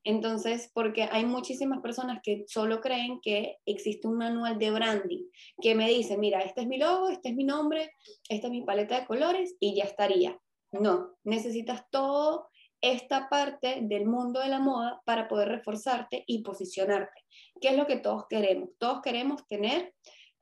Entonces, 0.03 0.71
porque 0.74 1.09
hay 1.12 1.25
muchísimas 1.25 1.81
personas 1.81 2.19
que 2.24 2.45
solo 2.47 2.79
creen 2.79 3.19
que 3.21 3.57
existe 3.65 4.07
un 4.07 4.17
manual 4.17 4.57
de 4.57 4.71
branding 4.71 5.25
que 5.62 5.75
me 5.75 5.89
dice, 5.89 6.17
mira, 6.17 6.39
este 6.39 6.62
es 6.62 6.67
mi 6.67 6.77
logo, 6.77 7.09
este 7.09 7.29
es 7.29 7.36
mi 7.36 7.43
nombre, 7.43 7.91
esta 8.29 8.47
es 8.47 8.51
mi 8.51 8.62
paleta 8.62 9.00
de 9.00 9.05
colores 9.05 9.57
y 9.59 9.75
ya 9.75 9.83
estaría. 9.83 10.39
No, 10.71 11.17
necesitas 11.25 11.89
todo 11.89 12.47
esta 12.79 13.27
parte 13.27 13.79
del 13.81 14.05
mundo 14.05 14.39
de 14.39 14.47
la 14.47 14.59
moda 14.59 15.01
para 15.05 15.27
poder 15.27 15.50
reforzarte 15.50 16.24
y 16.25 16.41
posicionarte. 16.41 17.25
¿Qué 17.59 17.69
es 17.69 17.75
lo 17.75 17.86
que 17.86 17.97
todos 17.97 18.27
queremos? 18.29 18.69
Todos 18.77 19.01
queremos 19.01 19.45
tener 19.47 19.93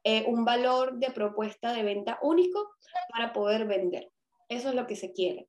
eh, 0.04 0.26
un 0.28 0.46
valor 0.46 1.00
de 1.00 1.10
propuesta 1.10 1.74
de 1.74 1.82
venta 1.82 2.20
único 2.22 2.76
para 3.10 3.34
poder 3.34 3.66
vender. 3.66 4.12
Eso 4.48 4.70
es 4.70 4.76
lo 4.76 4.86
que 4.86 4.96
se 4.96 5.12
quiere. 5.12 5.48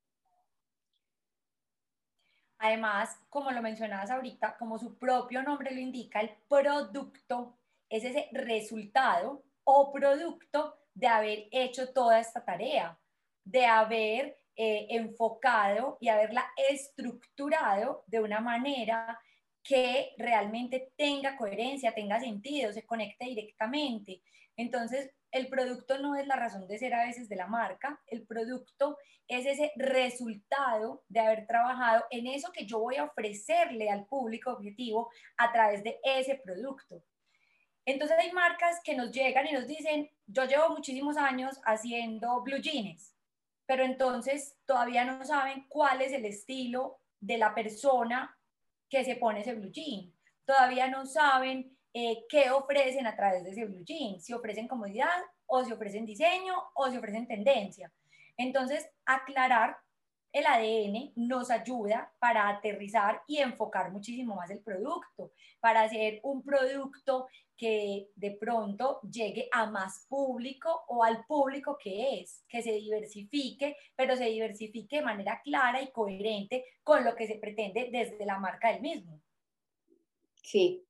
Además, 2.58 3.18
como 3.28 3.50
lo 3.50 3.62
mencionabas 3.62 4.10
ahorita, 4.10 4.56
como 4.58 4.78
su 4.78 4.98
propio 4.98 5.42
nombre 5.42 5.74
lo 5.74 5.80
indica, 5.80 6.20
el 6.20 6.30
producto 6.48 7.58
es 7.88 8.04
ese 8.04 8.28
resultado 8.32 9.44
o 9.64 9.92
producto 9.92 10.78
de 10.94 11.06
haber 11.06 11.48
hecho 11.50 11.92
toda 11.92 12.18
esta 12.18 12.44
tarea, 12.44 12.98
de 13.44 13.66
haber 13.66 14.38
eh, 14.56 14.86
enfocado 14.90 15.98
y 16.00 16.08
haberla 16.08 16.46
estructurado 16.70 18.04
de 18.06 18.20
una 18.20 18.40
manera 18.40 19.20
que 19.62 20.14
realmente 20.16 20.92
tenga 20.96 21.36
coherencia, 21.36 21.92
tenga 21.92 22.20
sentido, 22.20 22.72
se 22.72 22.86
conecte 22.86 23.26
directamente. 23.26 24.22
Entonces, 24.56 25.10
el 25.30 25.48
producto 25.48 25.98
no 25.98 26.16
es 26.16 26.26
la 26.26 26.36
razón 26.36 26.66
de 26.66 26.78
ser 26.78 26.94
a 26.94 27.04
veces 27.04 27.28
de 27.28 27.36
la 27.36 27.46
marca, 27.46 28.00
el 28.06 28.26
producto 28.26 28.96
es 29.28 29.46
ese 29.46 29.72
resultado 29.76 31.02
de 31.08 31.20
haber 31.20 31.46
trabajado 31.46 32.04
en 32.10 32.26
eso 32.26 32.52
que 32.52 32.66
yo 32.66 32.78
voy 32.78 32.96
a 32.96 33.04
ofrecerle 33.04 33.90
al 33.90 34.06
público 34.06 34.52
objetivo 34.52 35.10
a 35.36 35.52
través 35.52 35.82
de 35.82 35.98
ese 36.04 36.36
producto. 36.36 37.02
Entonces 37.84 38.16
hay 38.18 38.32
marcas 38.32 38.80
que 38.82 38.96
nos 38.96 39.12
llegan 39.12 39.46
y 39.46 39.52
nos 39.52 39.66
dicen, 39.66 40.10
yo 40.26 40.44
llevo 40.44 40.70
muchísimos 40.70 41.16
años 41.16 41.60
haciendo 41.64 42.42
blue 42.42 42.58
jeans, 42.58 43.14
pero 43.64 43.84
entonces 43.84 44.56
todavía 44.66 45.04
no 45.04 45.24
saben 45.24 45.66
cuál 45.68 46.02
es 46.02 46.12
el 46.12 46.24
estilo 46.24 46.98
de 47.20 47.38
la 47.38 47.54
persona 47.54 48.36
que 48.88 49.04
se 49.04 49.16
pone 49.16 49.40
ese 49.40 49.54
blue 49.54 49.70
jean. 49.70 50.12
Todavía 50.44 50.88
no 50.88 51.06
saben 51.06 51.75
eh, 51.98 52.26
qué 52.28 52.50
ofrecen 52.50 53.06
a 53.06 53.16
través 53.16 53.42
de 53.42 53.52
ese 53.52 53.64
blue 53.64 53.82
si 54.18 54.34
ofrecen 54.34 54.68
comodidad 54.68 55.16
o 55.46 55.64
si 55.64 55.72
ofrecen 55.72 56.04
diseño 56.04 56.54
o 56.74 56.90
si 56.90 56.98
ofrecen 56.98 57.26
tendencia. 57.26 57.90
Entonces, 58.36 58.86
aclarar 59.06 59.78
el 60.30 60.44
ADN 60.44 61.12
nos 61.16 61.50
ayuda 61.50 62.12
para 62.18 62.50
aterrizar 62.50 63.22
y 63.26 63.38
enfocar 63.38 63.92
muchísimo 63.92 64.34
más 64.34 64.50
el 64.50 64.58
producto, 64.58 65.32
para 65.58 65.84
hacer 65.84 66.20
un 66.22 66.42
producto 66.42 67.28
que 67.56 68.10
de 68.14 68.32
pronto 68.32 69.00
llegue 69.00 69.48
a 69.50 69.64
más 69.64 70.04
público 70.06 70.84
o 70.88 71.02
al 71.02 71.24
público 71.24 71.78
que 71.82 72.20
es, 72.20 72.44
que 72.46 72.60
se 72.60 72.72
diversifique, 72.72 73.74
pero 73.96 74.16
se 74.16 74.26
diversifique 74.26 74.96
de 74.96 75.02
manera 75.02 75.40
clara 75.42 75.80
y 75.80 75.90
coherente 75.92 76.62
con 76.84 77.04
lo 77.06 77.16
que 77.16 77.26
se 77.26 77.36
pretende 77.36 77.88
desde 77.90 78.26
la 78.26 78.38
marca 78.38 78.70
del 78.70 78.82
mismo. 78.82 79.18
Sí, 80.42 80.85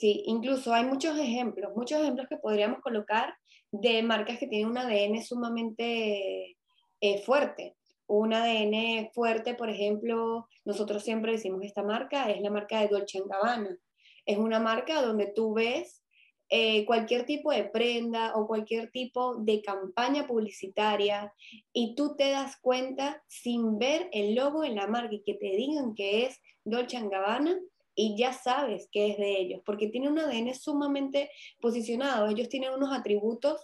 sí, 0.00 0.22
incluso 0.26 0.72
hay 0.72 0.84
muchos 0.84 1.18
ejemplos, 1.18 1.72
muchos 1.76 2.00
ejemplos 2.00 2.26
que 2.28 2.38
podríamos 2.38 2.80
colocar 2.80 3.34
de 3.70 4.02
marcas 4.02 4.38
que 4.38 4.46
tienen 4.46 4.70
un 4.70 4.78
ADN 4.78 5.22
sumamente 5.22 6.56
eh, 7.00 7.22
fuerte. 7.24 7.76
Un 8.06 8.32
ADN 8.32 9.10
fuerte, 9.12 9.54
por 9.54 9.68
ejemplo, 9.68 10.48
nosotros 10.64 11.04
siempre 11.04 11.32
decimos 11.32 11.62
esta 11.62 11.82
marca 11.82 12.30
es 12.30 12.40
la 12.40 12.50
marca 12.50 12.80
de 12.80 12.88
Dolce 12.88 13.22
Gabbana. 13.24 13.76
Es 14.24 14.38
una 14.38 14.58
marca 14.58 15.02
donde 15.02 15.26
tú 15.26 15.54
ves 15.54 16.02
eh, 16.48 16.84
cualquier 16.86 17.26
tipo 17.26 17.52
de 17.52 17.64
prenda 17.64 18.34
o 18.34 18.46
cualquier 18.46 18.90
tipo 18.90 19.36
de 19.36 19.62
campaña 19.62 20.26
publicitaria 20.26 21.32
y 21.72 21.94
tú 21.94 22.16
te 22.16 22.30
das 22.30 22.56
cuenta 22.60 23.22
sin 23.28 23.78
ver 23.78 24.08
el 24.12 24.34
logo 24.34 24.64
en 24.64 24.74
la 24.74 24.88
marca 24.88 25.14
y 25.14 25.22
que 25.22 25.34
te 25.34 25.54
digan 25.54 25.94
que 25.94 26.24
es 26.24 26.40
Dolce 26.64 27.00
Gabbana 27.08 27.56
y 28.00 28.16
ya 28.16 28.32
sabes 28.32 28.88
que 28.90 29.10
es 29.10 29.18
de 29.18 29.38
ellos, 29.38 29.60
porque 29.62 29.88
tiene 29.88 30.08
un 30.08 30.18
ADN 30.18 30.54
sumamente 30.54 31.30
posicionado. 31.60 32.28
Ellos 32.28 32.48
tienen 32.48 32.72
unos 32.72 32.96
atributos 32.96 33.62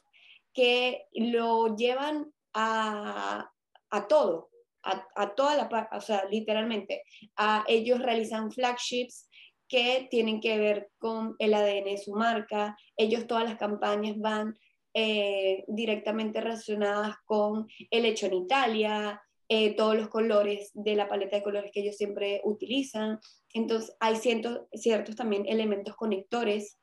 que 0.53 1.07
lo 1.15 1.75
llevan 1.75 2.31
a, 2.53 3.51
a 3.91 4.09
todo, 4.09 4.51
a, 4.83 5.35
toda 5.35 5.57
la 5.57 5.89
o 5.91 6.01
sea, 6.03 6.27
literalmente. 6.31 7.03
A, 7.37 7.65
ellos 7.67 7.99
realizan 7.99 8.53
flagships 8.53 9.27
que 9.69 10.07
tienen 10.11 10.43
que 10.43 10.59
ver 10.59 10.91
con 10.99 11.35
el 11.39 11.55
ADN 11.55 11.85
de 11.85 11.99
su 11.99 12.13
marca. 12.13 12.77
Ellos 12.95 13.27
todas 13.27 13.45
las 13.45 13.57
campañas 13.57 14.19
van 14.19 14.55
eh, 14.93 15.65
directamente 15.67 16.43
relacionadas 16.43 17.17
con 17.25 17.67
el 17.91 18.05
hecho 18.05 18.27
en 18.27 18.35
Italia, 18.35 19.23
eh, 19.49 19.77
todos 19.77 19.97
los 19.97 20.09
colores 20.09 20.71
de 20.75 20.97
la 20.97 21.09
paleta 21.09 21.37
de 21.37 21.43
colores 21.43 21.71
que 21.73 21.81
ellos 21.81 21.97
siempre 21.97 22.41
utilizan. 22.45 23.21
Entonces, 23.55 23.97
hay 24.01 24.17
ciertos 24.17 25.17
también 25.17 25.47
elementos 25.47 25.95
conectores 25.97 26.79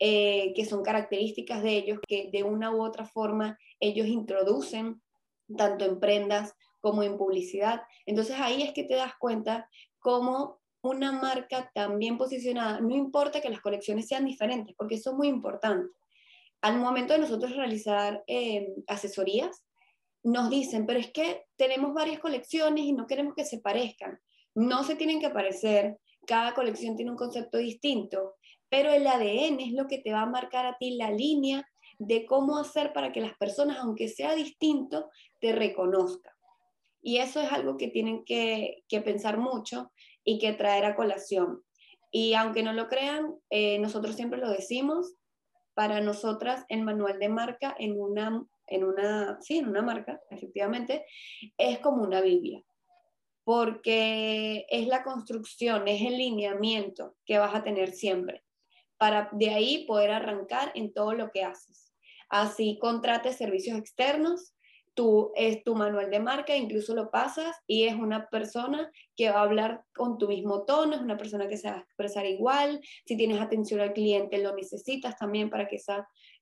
eh, 0.00 0.52
que 0.54 0.64
son 0.64 0.84
características 0.84 1.60
de 1.62 1.76
ellos 1.76 1.98
que 2.06 2.30
de 2.32 2.44
una 2.44 2.70
u 2.70 2.82
otra 2.82 3.04
forma 3.04 3.58
ellos 3.80 4.06
introducen 4.06 5.02
tanto 5.56 5.84
en 5.84 5.98
prendas 5.98 6.54
como 6.80 7.02
en 7.02 7.16
publicidad. 7.16 7.82
Entonces 8.06 8.36
ahí 8.38 8.62
es 8.62 8.72
que 8.72 8.84
te 8.84 8.94
das 8.94 9.14
cuenta 9.18 9.68
cómo 9.98 10.60
una 10.82 11.10
marca 11.10 11.72
tan 11.74 11.98
bien 11.98 12.16
posicionada, 12.16 12.80
no 12.80 12.94
importa 12.94 13.40
que 13.40 13.50
las 13.50 13.60
colecciones 13.60 14.06
sean 14.06 14.24
diferentes, 14.24 14.76
porque 14.76 14.94
eso 14.94 15.10
es 15.10 15.16
muy 15.16 15.26
importante. 15.26 15.92
Al 16.60 16.78
momento 16.78 17.12
de 17.12 17.20
nosotros 17.20 17.56
realizar 17.56 18.22
eh, 18.28 18.68
asesorías, 18.86 19.64
nos 20.22 20.50
dicen, 20.50 20.86
pero 20.86 20.98
es 20.98 21.12
que 21.12 21.44
tenemos 21.56 21.94
varias 21.94 22.18
colecciones 22.18 22.84
y 22.84 22.92
no 22.92 23.06
queremos 23.06 23.34
que 23.34 23.44
se 23.44 23.60
parezcan. 23.60 24.18
No 24.54 24.84
se 24.84 24.96
tienen 24.96 25.20
que 25.20 25.30
parecer, 25.30 25.98
cada 26.26 26.54
colección 26.54 26.96
tiene 26.96 27.10
un 27.10 27.16
concepto 27.16 27.58
distinto, 27.58 28.34
pero 28.68 28.90
el 28.90 29.06
ADN 29.06 29.60
es 29.60 29.72
lo 29.72 29.86
que 29.86 29.98
te 29.98 30.12
va 30.12 30.22
a 30.22 30.26
marcar 30.26 30.66
a 30.66 30.76
ti 30.78 30.96
la 30.96 31.10
línea 31.10 31.66
de 31.98 32.26
cómo 32.26 32.58
hacer 32.58 32.92
para 32.92 33.12
que 33.12 33.20
las 33.20 33.36
personas, 33.36 33.78
aunque 33.78 34.08
sea 34.08 34.34
distinto, 34.34 35.10
te 35.40 35.52
reconozcan. 35.52 36.32
Y 37.02 37.18
eso 37.18 37.40
es 37.40 37.50
algo 37.52 37.76
que 37.76 37.88
tienen 37.88 38.24
que, 38.24 38.82
pensar 39.04 39.38
mucho 39.38 39.92
y 40.24 40.38
que 40.38 40.52
traer 40.52 40.84
a 40.84 40.96
colación. 40.96 41.62
Y 42.10 42.34
aunque 42.34 42.62
no 42.62 42.72
lo 42.72 42.88
crean, 42.88 43.34
eh, 43.50 43.78
nosotros 43.78 44.16
siempre 44.16 44.38
lo 44.38 44.50
decimos, 44.50 45.14
para 45.74 46.00
nosotras 46.00 46.64
el 46.68 46.82
manual 46.82 47.18
de 47.18 47.28
marca 47.28 47.74
en 47.78 48.00
una, 48.00 48.44
en 48.70 48.84
una, 48.84 49.38
sí, 49.40 49.58
en 49.58 49.68
una 49.68 49.82
marca, 49.82 50.20
efectivamente, 50.30 51.04
es 51.56 51.78
como 51.78 52.02
una 52.02 52.20
Biblia, 52.20 52.62
porque 53.44 54.66
es 54.68 54.86
la 54.86 55.02
construcción, 55.02 55.88
es 55.88 56.02
el 56.02 56.18
lineamiento 56.18 57.16
que 57.24 57.38
vas 57.38 57.54
a 57.54 57.62
tener 57.62 57.92
siempre, 57.92 58.44
para 58.98 59.30
de 59.32 59.50
ahí 59.50 59.86
poder 59.86 60.10
arrancar 60.10 60.72
en 60.74 60.92
todo 60.92 61.14
lo 61.14 61.30
que 61.30 61.44
haces. 61.44 61.92
Así 62.28 62.78
contrates 62.80 63.36
servicios 63.36 63.78
externos, 63.78 64.54
tú, 64.98 65.30
es 65.36 65.62
tu 65.62 65.76
manual 65.76 66.10
de 66.10 66.18
marca, 66.18 66.56
incluso 66.56 66.92
lo 66.92 67.12
pasas 67.12 67.54
y 67.68 67.84
es 67.84 67.94
una 67.94 68.28
persona 68.30 68.90
que 69.14 69.30
va 69.30 69.38
a 69.38 69.42
hablar 69.42 69.84
con 69.94 70.18
tu 70.18 70.26
mismo 70.26 70.64
tono, 70.64 70.96
es 70.96 71.00
una 71.00 71.16
persona 71.16 71.46
que 71.46 71.56
se 71.56 71.70
va 71.70 71.76
a 71.76 71.80
expresar 71.82 72.26
igual, 72.26 72.80
si 73.06 73.16
tienes 73.16 73.40
atención 73.40 73.78
al 73.78 73.92
cliente 73.92 74.38
lo 74.38 74.56
necesitas 74.56 75.16
también 75.16 75.50
para 75.50 75.68
que 75.68 75.78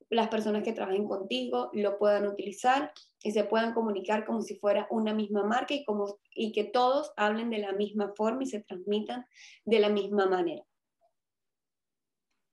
las 0.08 0.28
personas 0.28 0.62
que 0.62 0.72
trabajen 0.72 1.06
contigo 1.06 1.68
lo 1.74 1.98
puedan 1.98 2.26
utilizar 2.26 2.94
y 3.22 3.32
se 3.32 3.44
puedan 3.44 3.74
comunicar 3.74 4.24
como 4.24 4.40
si 4.40 4.56
fuera 4.56 4.86
una 4.88 5.12
misma 5.12 5.44
marca 5.44 5.74
y, 5.74 5.84
como, 5.84 6.16
y 6.30 6.52
que 6.52 6.64
todos 6.64 7.12
hablen 7.18 7.50
de 7.50 7.58
la 7.58 7.72
misma 7.72 8.14
forma 8.16 8.44
y 8.44 8.46
se 8.46 8.62
transmitan 8.62 9.26
de 9.66 9.80
la 9.80 9.90
misma 9.90 10.24
manera. 10.24 10.64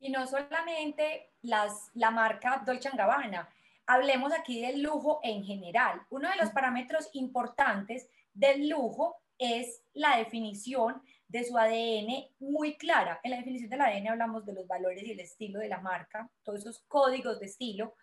Y 0.02 0.10
no 0.10 0.28
solamente 0.28 1.32
las, 1.44 1.92
la 1.94 2.12
marca 2.12 2.62
Dolce 2.66 2.90
Gabbana, 2.94 3.48
Hablemos 3.86 4.32
aquí 4.34 4.62
del 4.62 4.82
lujo 4.82 5.20
en 5.24 5.44
general. 5.44 6.02
Uno 6.10 6.30
de 6.30 6.38
los 6.38 6.52
parámetros 6.52 7.10
importantes 7.14 8.10
del 8.34 8.70
lujo 8.70 9.18
es 9.38 9.84
la 9.94 10.18
definición 10.18 11.02
de 11.28 11.44
su 11.44 11.58
ADN 11.58 12.28
muy 12.40 12.78
clara. 12.78 13.20
En 13.24 13.32
la 13.32 13.38
definición 13.38 13.70
del 13.70 13.82
ADN 13.82 14.10
hablamos 14.10 14.46
de 14.46 14.54
los 14.54 14.68
valores 14.68 15.04
y 15.04 15.12
el 15.12 15.20
estilo 15.20 15.60
de 15.60 15.68
la 15.68 15.80
marca, 15.80 16.30
todos 16.44 16.60
esos 16.60 16.84
códigos 16.88 17.40
de 17.40 17.48
estilo. 17.48 17.96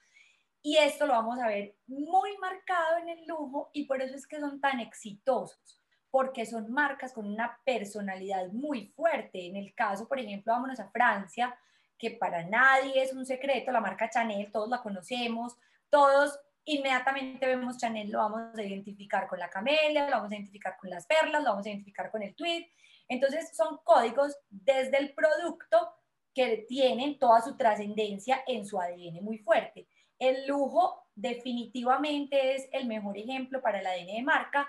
Y 0.63 0.77
esto 0.77 1.07
lo 1.07 1.15
vamos 1.15 1.39
a 1.39 1.47
ver 1.47 1.77
muy 1.87 2.37
marcado 2.39 2.99
en 2.99 3.09
el 3.09 3.27
lujo 3.27 3.71
y 3.73 3.85
por 3.85 4.03
eso 4.03 4.15
es 4.15 4.27
que 4.27 4.41
son 4.41 4.61
tan 4.61 4.81
exitosos, 4.81 5.81
porque 6.11 6.45
son 6.45 6.71
marcas 6.71 7.15
con 7.15 7.27
una 7.27 7.59
personalidad 7.65 8.49
muy 8.49 8.89
fuerte. 8.89 9.47
En 9.47 9.57
el 9.57 9.75
caso, 9.75 10.07
por 10.07 10.19
ejemplo, 10.19 10.53
vámonos 10.53 10.81
a 10.81 10.91
Francia, 10.91 11.57
que 12.00 12.11
para 12.11 12.42
nadie 12.45 13.02
es 13.02 13.12
un 13.12 13.26
secreto, 13.26 13.71
la 13.71 13.80
marca 13.80 14.09
Chanel, 14.09 14.50
todos 14.50 14.71
la 14.71 14.83
conocemos, 14.83 15.57
todos 15.90 16.40
inmediatamente 16.64 17.47
vemos 17.47 17.76
Chanel, 17.76 18.11
lo 18.11 18.19
vamos 18.19 18.59
a 18.59 18.62
identificar 18.62 19.28
con 19.28 19.38
la 19.38 19.50
camelia, 19.50 20.07
lo 20.07 20.16
vamos 20.16 20.33
a 20.33 20.35
identificar 20.35 20.78
con 20.78 20.88
las 20.88 21.07
perlas, 21.07 21.42
lo 21.42 21.50
vamos 21.50 21.66
a 21.66 21.69
identificar 21.69 22.11
con 22.11 22.23
el 22.23 22.35
tweed. 22.35 22.64
Entonces 23.07 23.54
son 23.54 23.78
códigos 23.85 24.35
desde 24.49 24.97
el 24.99 25.12
producto 25.12 25.95
que 26.35 26.64
tienen 26.69 27.19
toda 27.19 27.42
su 27.42 27.57
trascendencia 27.57 28.42
en 28.47 28.64
su 28.64 28.80
ADN 28.80 29.23
muy 29.23 29.38
fuerte. 29.38 29.87
El 30.19 30.47
lujo 30.47 31.07
definitivamente 31.14 32.54
es 32.54 32.69
el 32.73 32.87
mejor 32.87 33.19
ejemplo 33.19 33.61
para 33.61 33.80
el 33.80 33.87
ADN 33.87 34.16
de 34.16 34.23
marca, 34.23 34.69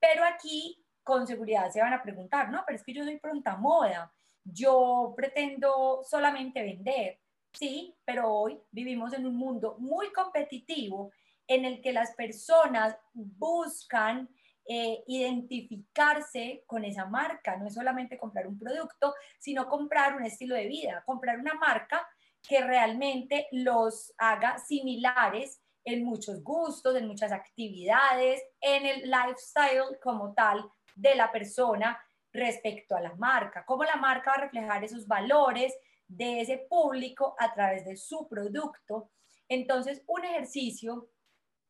pero 0.00 0.24
aquí 0.24 0.82
con 1.02 1.26
seguridad 1.26 1.70
se 1.70 1.80
van 1.80 1.92
a 1.92 2.02
preguntar, 2.02 2.50
no, 2.50 2.62
pero 2.66 2.76
es 2.76 2.84
que 2.84 2.94
yo 2.94 3.04
soy 3.04 3.18
pronta 3.18 3.56
moda, 3.56 4.12
yo 4.44 5.14
pretendo 5.16 6.02
solamente 6.04 6.62
vender. 6.62 7.20
Sí, 7.52 7.94
pero 8.04 8.32
hoy 8.32 8.58
vivimos 8.70 9.12
en 9.12 9.26
un 9.26 9.36
mundo 9.36 9.76
muy 9.78 10.10
competitivo 10.12 11.12
en 11.46 11.64
el 11.64 11.82
que 11.82 11.92
las 11.92 12.14
personas 12.14 12.96
buscan 13.12 14.28
eh, 14.64 15.02
identificarse 15.06 16.64
con 16.66 16.84
esa 16.84 17.06
marca. 17.06 17.56
No 17.56 17.66
es 17.66 17.74
solamente 17.74 18.16
comprar 18.16 18.46
un 18.46 18.58
producto, 18.58 19.14
sino 19.38 19.68
comprar 19.68 20.16
un 20.16 20.24
estilo 20.24 20.54
de 20.54 20.66
vida, 20.66 21.02
comprar 21.04 21.38
una 21.38 21.54
marca 21.54 22.06
que 22.46 22.60
realmente 22.60 23.48
los 23.52 24.14
haga 24.18 24.58
similares 24.58 25.60
en 25.84 26.04
muchos 26.04 26.42
gustos, 26.42 26.96
en 26.96 27.08
muchas 27.08 27.32
actividades, 27.32 28.42
en 28.60 28.86
el 28.86 29.10
lifestyle 29.10 29.98
como 30.02 30.32
tal 30.32 30.64
de 30.94 31.14
la 31.16 31.32
persona 31.32 31.98
respecto 32.32 32.96
a 32.96 33.00
la 33.00 33.14
marca, 33.14 33.64
cómo 33.64 33.84
la 33.84 33.96
marca 33.96 34.30
va 34.30 34.36
a 34.36 34.44
reflejar 34.44 34.82
esos 34.84 35.06
valores, 35.06 35.74
de 36.16 36.42
ese 36.42 36.58
público 36.68 37.34
a 37.38 37.54
través 37.54 37.84
de 37.84 37.96
su 37.96 38.28
producto. 38.28 39.10
Entonces, 39.48 40.02
un 40.06 40.24
ejercicio 40.24 41.08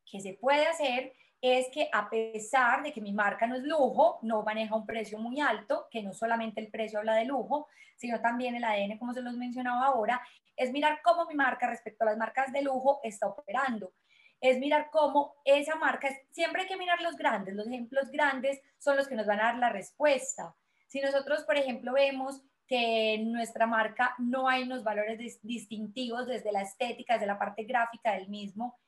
que 0.05 0.20
se 0.20 0.35
puede 0.35 0.66
hacer 0.66 1.12
es 1.40 1.68
que 1.72 1.88
a 1.92 2.09
pesar 2.09 2.83
de 2.83 2.92
que 2.92 3.01
mi 3.01 3.12
marca 3.12 3.46
no 3.46 3.57
es 3.57 3.62
lujo, 3.62 4.18
no 4.22 4.42
maneja 4.42 4.77
un 4.77 4.87
precio 4.87 5.18
muy 5.18 5.40
alto, 5.40 5.87
que 5.90 6.03
no 6.03 6.12
solamente 6.12 6.61
el 6.61 6.70
precio 6.70 6.98
habla 6.98 7.14
de 7.14 7.25
lujo, 7.25 7.68
sino 7.96 8.20
también 8.20 8.55
el 8.55 8.64
ADN, 8.64 8.98
como 8.98 9.12
se 9.12 9.22
los 9.22 9.37
mencionaba 9.37 9.87
ahora, 9.87 10.20
es 10.57 10.70
mirar 10.72 11.01
cómo 11.03 11.27
mi 11.27 11.35
marca 11.35 11.68
respecto 11.68 12.05
a 12.05 12.09
las 12.09 12.18
marcas 12.18 12.53
de 12.53 12.62
lujo 12.62 13.01
está 13.03 13.29
operando. 13.29 13.92
Es 14.42 14.59
mirar 14.59 14.90
cómo 14.90 15.37
esa 15.46 15.76
marca, 15.76 16.11
siempre 16.31 16.62
hay 16.62 16.68
que 16.68 16.76
mirar 16.76 17.00
los 17.00 17.16
grandes, 17.16 17.55
los 17.55 17.66
ejemplos 17.66 18.11
grandes 18.11 18.61
son 18.78 18.96
los 18.96 19.09
que 19.09 19.14
nos 19.14 19.26
van 19.26 19.40
a 19.40 19.44
dar 19.44 19.59
la 19.59 19.70
respuesta. 19.70 20.55
Si 20.88 21.00
nosotros, 21.00 21.44
por 21.44 21.57
ejemplo, 21.57 21.94
vemos 21.94 22.42
que 22.66 23.14
en 23.14 23.33
nuestra 23.33 23.66
marca 23.66 24.14
no 24.18 24.48
hay 24.48 24.64
unos 24.64 24.85
valores 24.85 25.40
distintivos 25.42 26.26
desde 26.26 26.52
la 26.52 26.62
estética, 26.62 27.14
desde 27.14 27.26
la 27.26 27.38
parte 27.38 27.64
gráfica 27.64 28.12
del 28.12 28.28
mismo, 28.28 28.78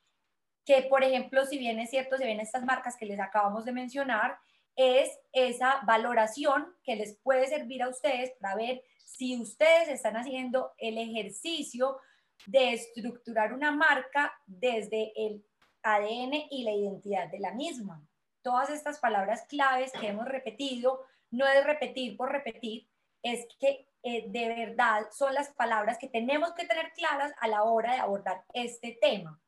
que 0.65 0.83
por 0.83 1.05
ejemplo, 1.05 1.45
si 1.47 1.59
bien 1.59 1.79
es 1.79 1.91
cierto, 1.91 2.17
se 2.17 2.25
ven 2.25 2.41
estas 2.41 2.65
marcas 2.65 2.97
que 2.97 3.07
les 3.07 3.21
acabamos 3.21 3.65
de 3.65 3.73
mencionar, 3.73 4.39
es 4.77 5.11
esa 5.33 5.81
valoración 5.87 6.75
que 6.83 6.97
les 6.97 7.17
puede 7.19 7.47
servir 7.47 7.83
a 7.83 7.89
ustedes 7.89 8.33
para 8.41 8.57
ver 8.57 8.83
si 9.05 9.41
ustedes 9.41 9.89
están 9.89 10.17
haciendo 10.17 10.73
el 10.79 10.99
ejercicio 10.99 11.99
de 12.47 12.75
estructurar 12.75 13.53
una 13.53 13.73
marca 13.73 14.33
desde 14.47 15.13
el 15.17 15.45
ADN 15.83 16.47
y 16.51 16.65
la 16.65 16.73
identidad 16.73 17.31
de 17.31 17.39
la 17.39 17.53
misma. 17.53 18.07
Todas 18.43 18.71
estas 18.71 18.99
palabras 18.99 19.47
claves 19.49 19.93
que 19.93 20.09
hemos 20.09 20.27
repetido, 20.27 21.01
no 21.31 21.47
es 21.47 21.65
repetir 21.65 22.17
por 22.17 22.31
repetir, 22.31 22.89
es 23.23 23.47
que 23.59 23.89
eh, 24.03 24.27
de 24.29 24.49
verdad 24.49 25.07
son 25.11 25.33
las 25.35 25.51
palabras 25.55 25.97
que 25.99 26.09
tenemos 26.09 26.53
que 26.53 26.67
tener 26.67 26.93
claras 26.93 27.33
a 27.41 27.49
la 27.49 27.63
hora 27.63 27.95
de 27.95 28.01
abordar 28.01 28.45
este 28.53 28.99
tema. 29.01 29.41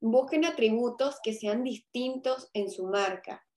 Busquen 0.00 0.44
atributos 0.44 1.20
que 1.22 1.32
sean 1.32 1.62
distintos 1.64 2.50
en 2.52 2.70
su 2.70 2.86
marca. 2.86 3.47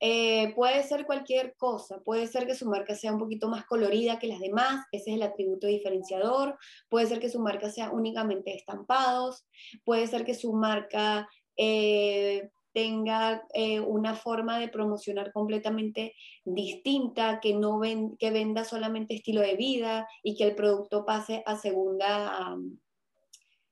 Eh, 0.00 0.52
puede 0.54 0.82
ser 0.82 1.06
cualquier 1.06 1.54
cosa, 1.56 2.00
puede 2.04 2.26
ser 2.26 2.46
que 2.46 2.54
su 2.54 2.68
marca 2.68 2.94
sea 2.94 3.12
un 3.12 3.18
poquito 3.18 3.48
más 3.48 3.64
colorida 3.64 4.18
que 4.18 4.26
las 4.26 4.40
demás, 4.40 4.86
ese 4.92 5.10
es 5.10 5.16
el 5.16 5.22
atributo 5.22 5.66
diferenciador, 5.66 6.58
puede 6.88 7.06
ser 7.06 7.20
que 7.20 7.30
su 7.30 7.40
marca 7.40 7.70
sea 7.70 7.90
únicamente 7.90 8.54
estampados, 8.54 9.46
puede 9.84 10.06
ser 10.06 10.24
que 10.24 10.34
su 10.34 10.52
marca 10.52 11.28
eh, 11.56 12.48
tenga 12.72 13.44
eh, 13.54 13.80
una 13.80 14.14
forma 14.14 14.58
de 14.58 14.68
promocionar 14.68 15.32
completamente 15.32 16.14
distinta, 16.44 17.40
que 17.40 17.54
no 17.54 17.78
ven, 17.78 18.16
que 18.16 18.30
venda 18.30 18.64
solamente 18.64 19.14
estilo 19.14 19.40
de 19.40 19.56
vida 19.56 20.06
y 20.22 20.36
que 20.36 20.44
el 20.44 20.54
producto 20.54 21.04
pase 21.04 21.42
a 21.46 21.56
segunda 21.56 22.56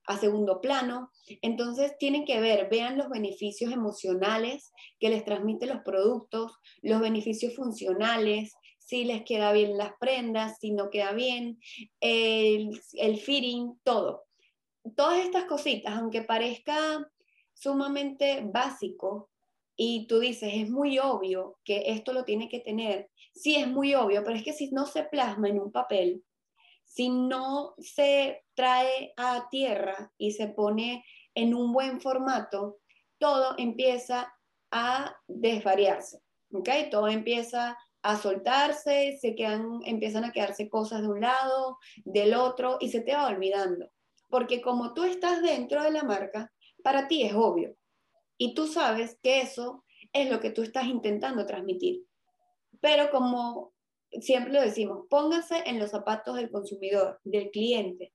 a 0.09 0.19
segundo 0.19 0.61
plano. 0.61 1.13
Entonces 1.43 1.97
tienen 1.99 2.25
que 2.25 2.41
ver, 2.41 2.69
vean 2.71 2.97
los 2.97 3.11
beneficios 3.11 3.73
emocionales 3.73 4.73
que 4.99 5.11
les 5.11 5.25
transmiten 5.25 5.69
los 5.69 5.83
productos, 5.83 6.53
los 6.83 7.01
beneficios 7.01 7.55
funcionales, 7.55 8.55
si 8.79 9.05
les 9.05 9.23
queda 9.25 9.53
bien 9.53 9.77
las 9.77 9.93
prendas, 10.01 10.59
si 10.61 10.73
no 10.73 10.89
queda 10.89 11.13
bien, 11.13 11.61
el, 12.01 12.81
el 12.95 13.19
fitting, 13.19 13.79
todo. 13.85 14.25
Todas 14.97 15.25
estas 15.25 15.45
cositas, 15.45 15.95
aunque 15.95 16.23
parezca 16.23 17.07
sumamente 17.53 18.41
básico 18.43 19.31
y 19.77 20.07
tú 20.07 20.21
dices, 20.21 20.51
es 20.55 20.71
muy 20.71 20.99
obvio 20.99 21.59
que 21.65 21.83
esto 21.89 22.15
lo 22.15 22.25
tiene 22.25 22.49
que 22.49 22.61
tener. 22.61 23.11
Sí, 23.35 23.57
es 23.57 23.69
muy 23.69 23.95
obvio, 23.95 24.25
pero 24.25 24.37
es 24.37 24.43
que 24.43 24.55
si 24.55 24.71
no 24.71 24.87
se 24.87 25.05
plasma 25.05 25.51
en 25.51 25.61
un 25.61 25.71
papel, 25.71 26.25
si 26.89 27.11
no 27.11 27.75
se 27.79 28.45
trae 28.55 29.13
a 29.17 29.49
tierra 29.51 30.13
y 30.19 30.33
se 30.33 30.49
pone 30.49 31.05
en 31.35 31.55
un 31.55 31.73
buen 31.73 32.01
formato, 32.01 32.79
todo 33.19 33.55
empieza 33.59 34.35
a 34.71 35.17
desvariarse, 35.29 36.21
¿ok? 36.53 36.69
Todo 36.91 37.09
empieza 37.09 37.79
a 38.03 38.17
soltarse, 38.17 39.19
se 39.21 39.35
quedan, 39.35 39.81
empiezan 39.85 40.25
a 40.25 40.33
quedarse 40.33 40.69
cosas 40.69 41.03
de 41.03 41.09
un 41.09 41.21
lado, 41.21 41.79
del 42.05 42.35
otro, 42.35 42.79
y 42.81 42.89
se 42.91 43.01
te 43.01 43.15
va 43.15 43.27
olvidando. 43.27 43.91
Porque 44.29 44.61
como 44.61 44.95
tú 44.95 45.05
estás 45.05 45.43
dentro 45.43 45.83
de 45.83 45.91
la 45.91 46.03
marca, 46.03 46.53
para 46.83 47.07
ti 47.07 47.23
es 47.23 47.35
obvio. 47.35 47.77
Y 48.39 48.55
tú 48.55 48.67
sabes 48.67 49.19
que 49.23 49.41
eso 49.41 49.85
es 50.13 50.31
lo 50.31 50.41
que 50.41 50.51
tú 50.51 50.63
estás 50.63 50.87
intentando 50.87 51.45
transmitir. 51.45 52.05
Pero 52.81 53.11
como 53.11 53.73
siempre 54.21 54.53
lo 54.53 54.61
decimos, 54.61 55.07
póngase 55.09 55.63
en 55.67 55.79
los 55.79 55.91
zapatos 55.91 56.37
del 56.37 56.51
consumidor, 56.51 57.21
del 57.25 57.51
cliente. 57.51 58.13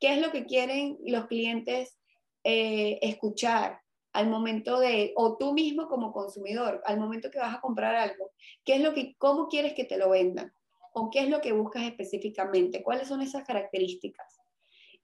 ¿Qué 0.00 0.14
es 0.14 0.20
lo 0.20 0.30
que 0.30 0.44
quieren 0.44 0.98
los 1.04 1.26
clientes 1.26 1.98
eh, 2.44 2.98
escuchar 3.02 3.80
al 4.12 4.28
momento 4.28 4.78
de, 4.78 5.12
o 5.16 5.36
tú 5.36 5.52
mismo 5.52 5.88
como 5.88 6.12
consumidor, 6.12 6.82
al 6.84 6.98
momento 6.98 7.30
que 7.30 7.38
vas 7.38 7.54
a 7.54 7.60
comprar 7.60 7.94
algo? 7.94 8.30
¿Qué 8.64 8.76
es 8.76 8.80
lo 8.80 8.94
que, 8.94 9.14
cómo 9.18 9.48
quieres 9.48 9.74
que 9.74 9.84
te 9.84 9.98
lo 9.98 10.10
vendan? 10.10 10.52
o 10.98 11.10
qué 11.10 11.20
es 11.20 11.28
lo 11.28 11.42
que 11.42 11.52
buscas 11.52 11.82
específicamente, 11.82 12.82
cuáles 12.82 13.08
son 13.08 13.20
esas 13.20 13.44
características. 13.44 14.40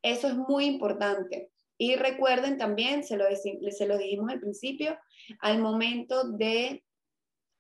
Eso 0.01 0.27
es 0.27 0.35
muy 0.35 0.65
importante. 0.65 1.51
Y 1.77 1.97
recuerden 1.97 2.57
también, 2.57 3.05
se 3.05 3.19
lo, 3.19 3.27
se 3.37 3.87
lo 3.87 3.99
dijimos 3.99 4.31
al 4.31 4.41
principio, 4.41 4.99
al 5.41 5.59
momento 5.59 6.25
de 6.31 6.83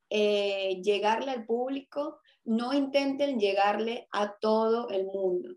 eh, 0.09 0.81
llegarle 0.83 1.31
al 1.31 1.44
público, 1.44 2.21
no 2.44 2.72
intenten 2.72 3.38
llegarle 3.38 4.09
a 4.12 4.35
todo 4.40 4.88
el 4.90 5.07
mundo, 5.07 5.50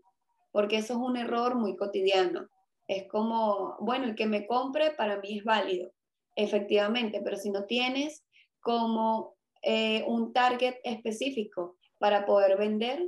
porque 0.52 0.78
eso 0.78 0.94
es 0.94 0.98
un 0.98 1.16
error 1.16 1.56
muy 1.56 1.76
cotidiano. 1.76 2.48
Es 2.86 3.08
como, 3.08 3.76
bueno, 3.80 4.04
el 4.04 4.14
que 4.14 4.26
me 4.26 4.46
compre 4.46 4.92
para 4.92 5.18
mí 5.20 5.38
es 5.38 5.44
válido, 5.44 5.90
efectivamente, 6.36 7.20
pero 7.24 7.36
si 7.36 7.50
no 7.50 7.64
tienes 7.64 8.24
como 8.60 9.36
eh, 9.62 10.04
un 10.06 10.32
target 10.32 10.76
específico 10.84 11.76
para 11.98 12.26
poder 12.26 12.56
vender, 12.56 13.02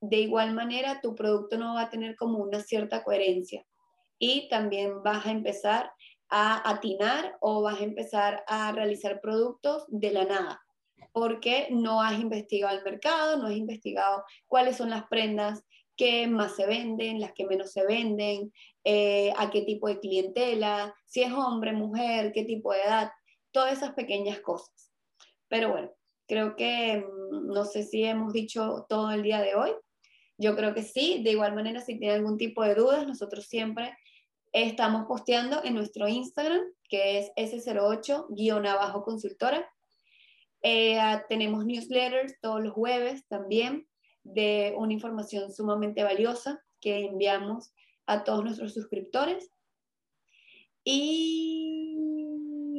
de 0.00 0.18
igual 0.18 0.52
manera 0.52 1.00
tu 1.00 1.14
producto 1.14 1.56
no 1.56 1.74
va 1.74 1.82
a 1.82 1.90
tener 1.90 2.16
como 2.16 2.38
una 2.38 2.60
cierta 2.60 3.02
coherencia 3.02 3.64
y 4.18 4.48
también 4.48 5.02
vas 5.02 5.26
a 5.26 5.30
empezar 5.30 5.90
a 6.28 6.68
atinar 6.68 7.36
o 7.40 7.62
vas 7.62 7.80
a 7.80 7.84
empezar 7.84 8.44
a 8.46 8.72
realizar 8.72 9.20
productos 9.20 9.84
de 9.88 10.10
la 10.10 10.24
nada, 10.24 10.65
porque 11.16 11.68
no 11.70 12.02
has 12.02 12.20
investigado 12.20 12.76
el 12.76 12.84
mercado, 12.84 13.38
no 13.38 13.46
has 13.46 13.56
investigado 13.56 14.22
cuáles 14.46 14.76
son 14.76 14.90
las 14.90 15.06
prendas 15.06 15.64
que 15.96 16.26
más 16.26 16.56
se 16.56 16.66
venden, 16.66 17.20
las 17.20 17.32
que 17.32 17.46
menos 17.46 17.72
se 17.72 17.86
venden, 17.86 18.52
eh, 18.84 19.32
a 19.38 19.50
qué 19.50 19.62
tipo 19.62 19.88
de 19.88 19.98
clientela, 19.98 20.94
si 21.06 21.22
es 21.22 21.32
hombre, 21.32 21.72
mujer, 21.72 22.32
qué 22.34 22.44
tipo 22.44 22.74
de 22.74 22.82
edad, 22.82 23.10
todas 23.50 23.78
esas 23.78 23.94
pequeñas 23.94 24.40
cosas. 24.40 24.92
Pero 25.48 25.70
bueno, 25.70 25.90
creo 26.28 26.54
que 26.54 26.98
mm, 26.98 27.46
no 27.46 27.64
sé 27.64 27.84
si 27.84 28.04
hemos 28.04 28.34
dicho 28.34 28.84
todo 28.86 29.10
el 29.10 29.22
día 29.22 29.40
de 29.40 29.54
hoy. 29.54 29.70
Yo 30.36 30.54
creo 30.54 30.74
que 30.74 30.82
sí. 30.82 31.22
De 31.24 31.30
igual 31.30 31.54
manera, 31.54 31.80
si 31.80 31.98
tiene 31.98 32.12
algún 32.12 32.36
tipo 32.36 32.62
de 32.62 32.74
dudas, 32.74 33.06
nosotros 33.06 33.46
siempre 33.46 33.96
Estamos 34.56 35.04
posteando 35.06 35.62
en 35.64 35.74
nuestro 35.74 36.08
Instagram, 36.08 36.62
que 36.88 37.18
es 37.18 37.30
S08-consultora. 37.36 39.70
Eh, 40.62 40.98
tenemos 41.28 41.64
newsletters 41.64 42.40
todos 42.40 42.62
los 42.62 42.72
jueves 42.72 43.26
también 43.28 43.86
de 44.22 44.74
una 44.76 44.92
información 44.92 45.52
sumamente 45.52 46.02
valiosa 46.02 46.60
que 46.80 47.04
enviamos 47.04 47.72
a 48.06 48.24
todos 48.24 48.44
nuestros 48.44 48.74
suscriptores. 48.74 49.50
Y 50.84 51.96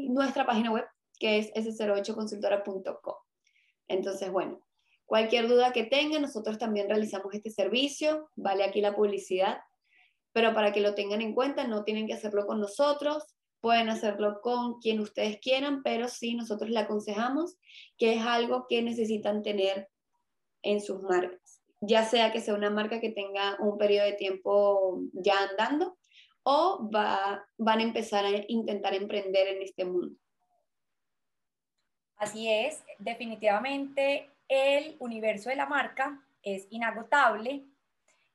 nuestra 0.09 0.45
página 0.45 0.71
web, 0.71 0.85
que 1.19 1.39
es 1.39 1.51
s08consultora.com. 1.53 3.15
Entonces, 3.89 4.31
bueno, 4.31 4.61
cualquier 5.05 5.47
duda 5.47 5.73
que 5.73 5.83
tengan, 5.83 6.21
nosotros 6.21 6.57
también 6.57 6.87
realizamos 6.87 7.33
este 7.33 7.49
servicio. 7.49 8.29
Vale 8.35 8.63
aquí 8.63 8.79
la 8.79 8.95
publicidad 8.95 9.57
pero 10.37 10.53
para 10.53 10.71
que 10.71 10.81
lo 10.81 10.93
tengan 10.93 11.21
en 11.21 11.33
cuenta, 11.33 11.65
no 11.65 11.83
tienen 11.83 12.05
que 12.05 12.13
hacerlo 12.13 12.45
con 12.45 12.59
nosotros, 12.59 13.23
pueden 13.61 13.89
hacerlo 13.89 14.41
con 14.41 14.79
quien 14.79 14.99
ustedes 14.99 15.39
quieran, 15.39 15.83
pero 15.83 16.07
sí 16.07 16.35
nosotros 16.35 16.69
le 16.69 16.79
aconsejamos 16.79 17.57
que 17.97 18.15
es 18.15 18.21
algo 18.21 18.65
que 18.67 18.81
necesitan 18.81 19.43
tener 19.43 19.89
en 20.61 20.81
sus 20.81 21.01
marcas, 21.01 21.61
ya 21.81 22.03
sea 22.03 22.31
que 22.31 22.41
sea 22.41 22.53
una 22.53 22.69
marca 22.69 22.99
que 22.99 23.11
tenga 23.11 23.57
un 23.59 23.77
periodo 23.77 24.05
de 24.05 24.13
tiempo 24.13 25.01
ya 25.13 25.49
andando 25.49 25.97
o 26.43 26.89
va, 26.93 27.45
van 27.57 27.79
a 27.79 27.83
empezar 27.83 28.25
a 28.25 28.29
intentar 28.47 28.93
emprender 28.93 29.47
en 29.47 29.61
este 29.61 29.85
mundo. 29.85 30.15
Así 32.15 32.49
es, 32.49 32.83
definitivamente 32.99 34.29
el 34.47 34.95
universo 34.99 35.49
de 35.49 35.55
la 35.55 35.65
marca 35.65 36.23
es 36.41 36.67
inagotable, 36.69 37.65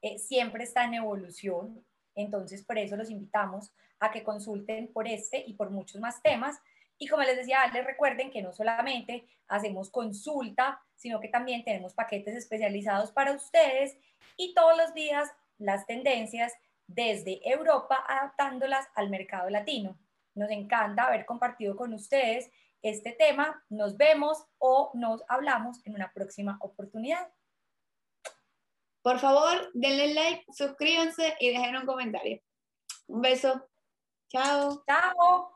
eh, 0.03 0.19
siempre 0.19 0.65
está 0.65 0.85
en 0.85 0.95
evolución, 0.95 1.85
entonces, 2.15 2.65
por 2.65 2.79
eso 2.79 2.97
los 2.97 3.11
invitamos 3.11 3.73
a 4.01 4.11
que 4.11 4.23
consulten 4.23 4.93
por 4.93 5.07
este 5.09 5.43
y 5.47 5.55
por 5.55 5.71
muchos 5.71 6.01
más 6.01 6.23
temas. 6.23 6.59
Y 6.99 7.09
como 7.09 7.23
les 7.23 7.37
decía, 7.37 7.59
les 7.73 7.85
recuerden 7.85 8.31
que 8.31 8.43
no 8.43 8.53
solamente 8.53 9.27
hacemos 9.49 9.91
consulta, 9.91 10.81
sino 10.97 11.21
que 11.21 11.29
también 11.29 11.65
tenemos 11.65 11.95
paquetes 11.95 12.37
especializados 12.37 13.13
para 13.13 13.33
ustedes 13.33 13.97
y 14.37 14.55
todos 14.55 14.77
los 14.77 14.95
días 14.95 15.31
las 15.59 15.87
tendencias 15.87 16.53
desde 16.87 17.41
Europa 17.49 18.05
adaptándolas 18.07 18.87
al 18.95 19.11
mercado 19.11 19.49
latino. 19.51 19.99
Nos 20.35 20.51
encanta 20.51 21.05
haber 21.05 21.27
compartido 21.27 21.77
con 21.77 21.93
ustedes 21.95 22.51
este 22.83 23.13
tema. 23.13 23.65
Nos 23.69 23.97
vemos 23.97 24.45
o 24.59 24.91
nos 24.95 25.23
hablamos 25.29 25.85
en 25.87 25.95
una 25.95 26.13
próxima 26.13 26.59
oportunidad. 26.61 27.29
Por 29.03 29.19
favor, 29.19 29.71
denle 29.75 30.15
like, 30.15 30.45
suscríbanse 30.53 31.35
y 31.41 31.51
dejen 31.51 31.77
un 31.77 31.87
comentario. 31.87 32.41
Un 33.09 33.21
beso. 33.21 33.69
Chao. 34.29 34.83
Chao. 34.87 35.51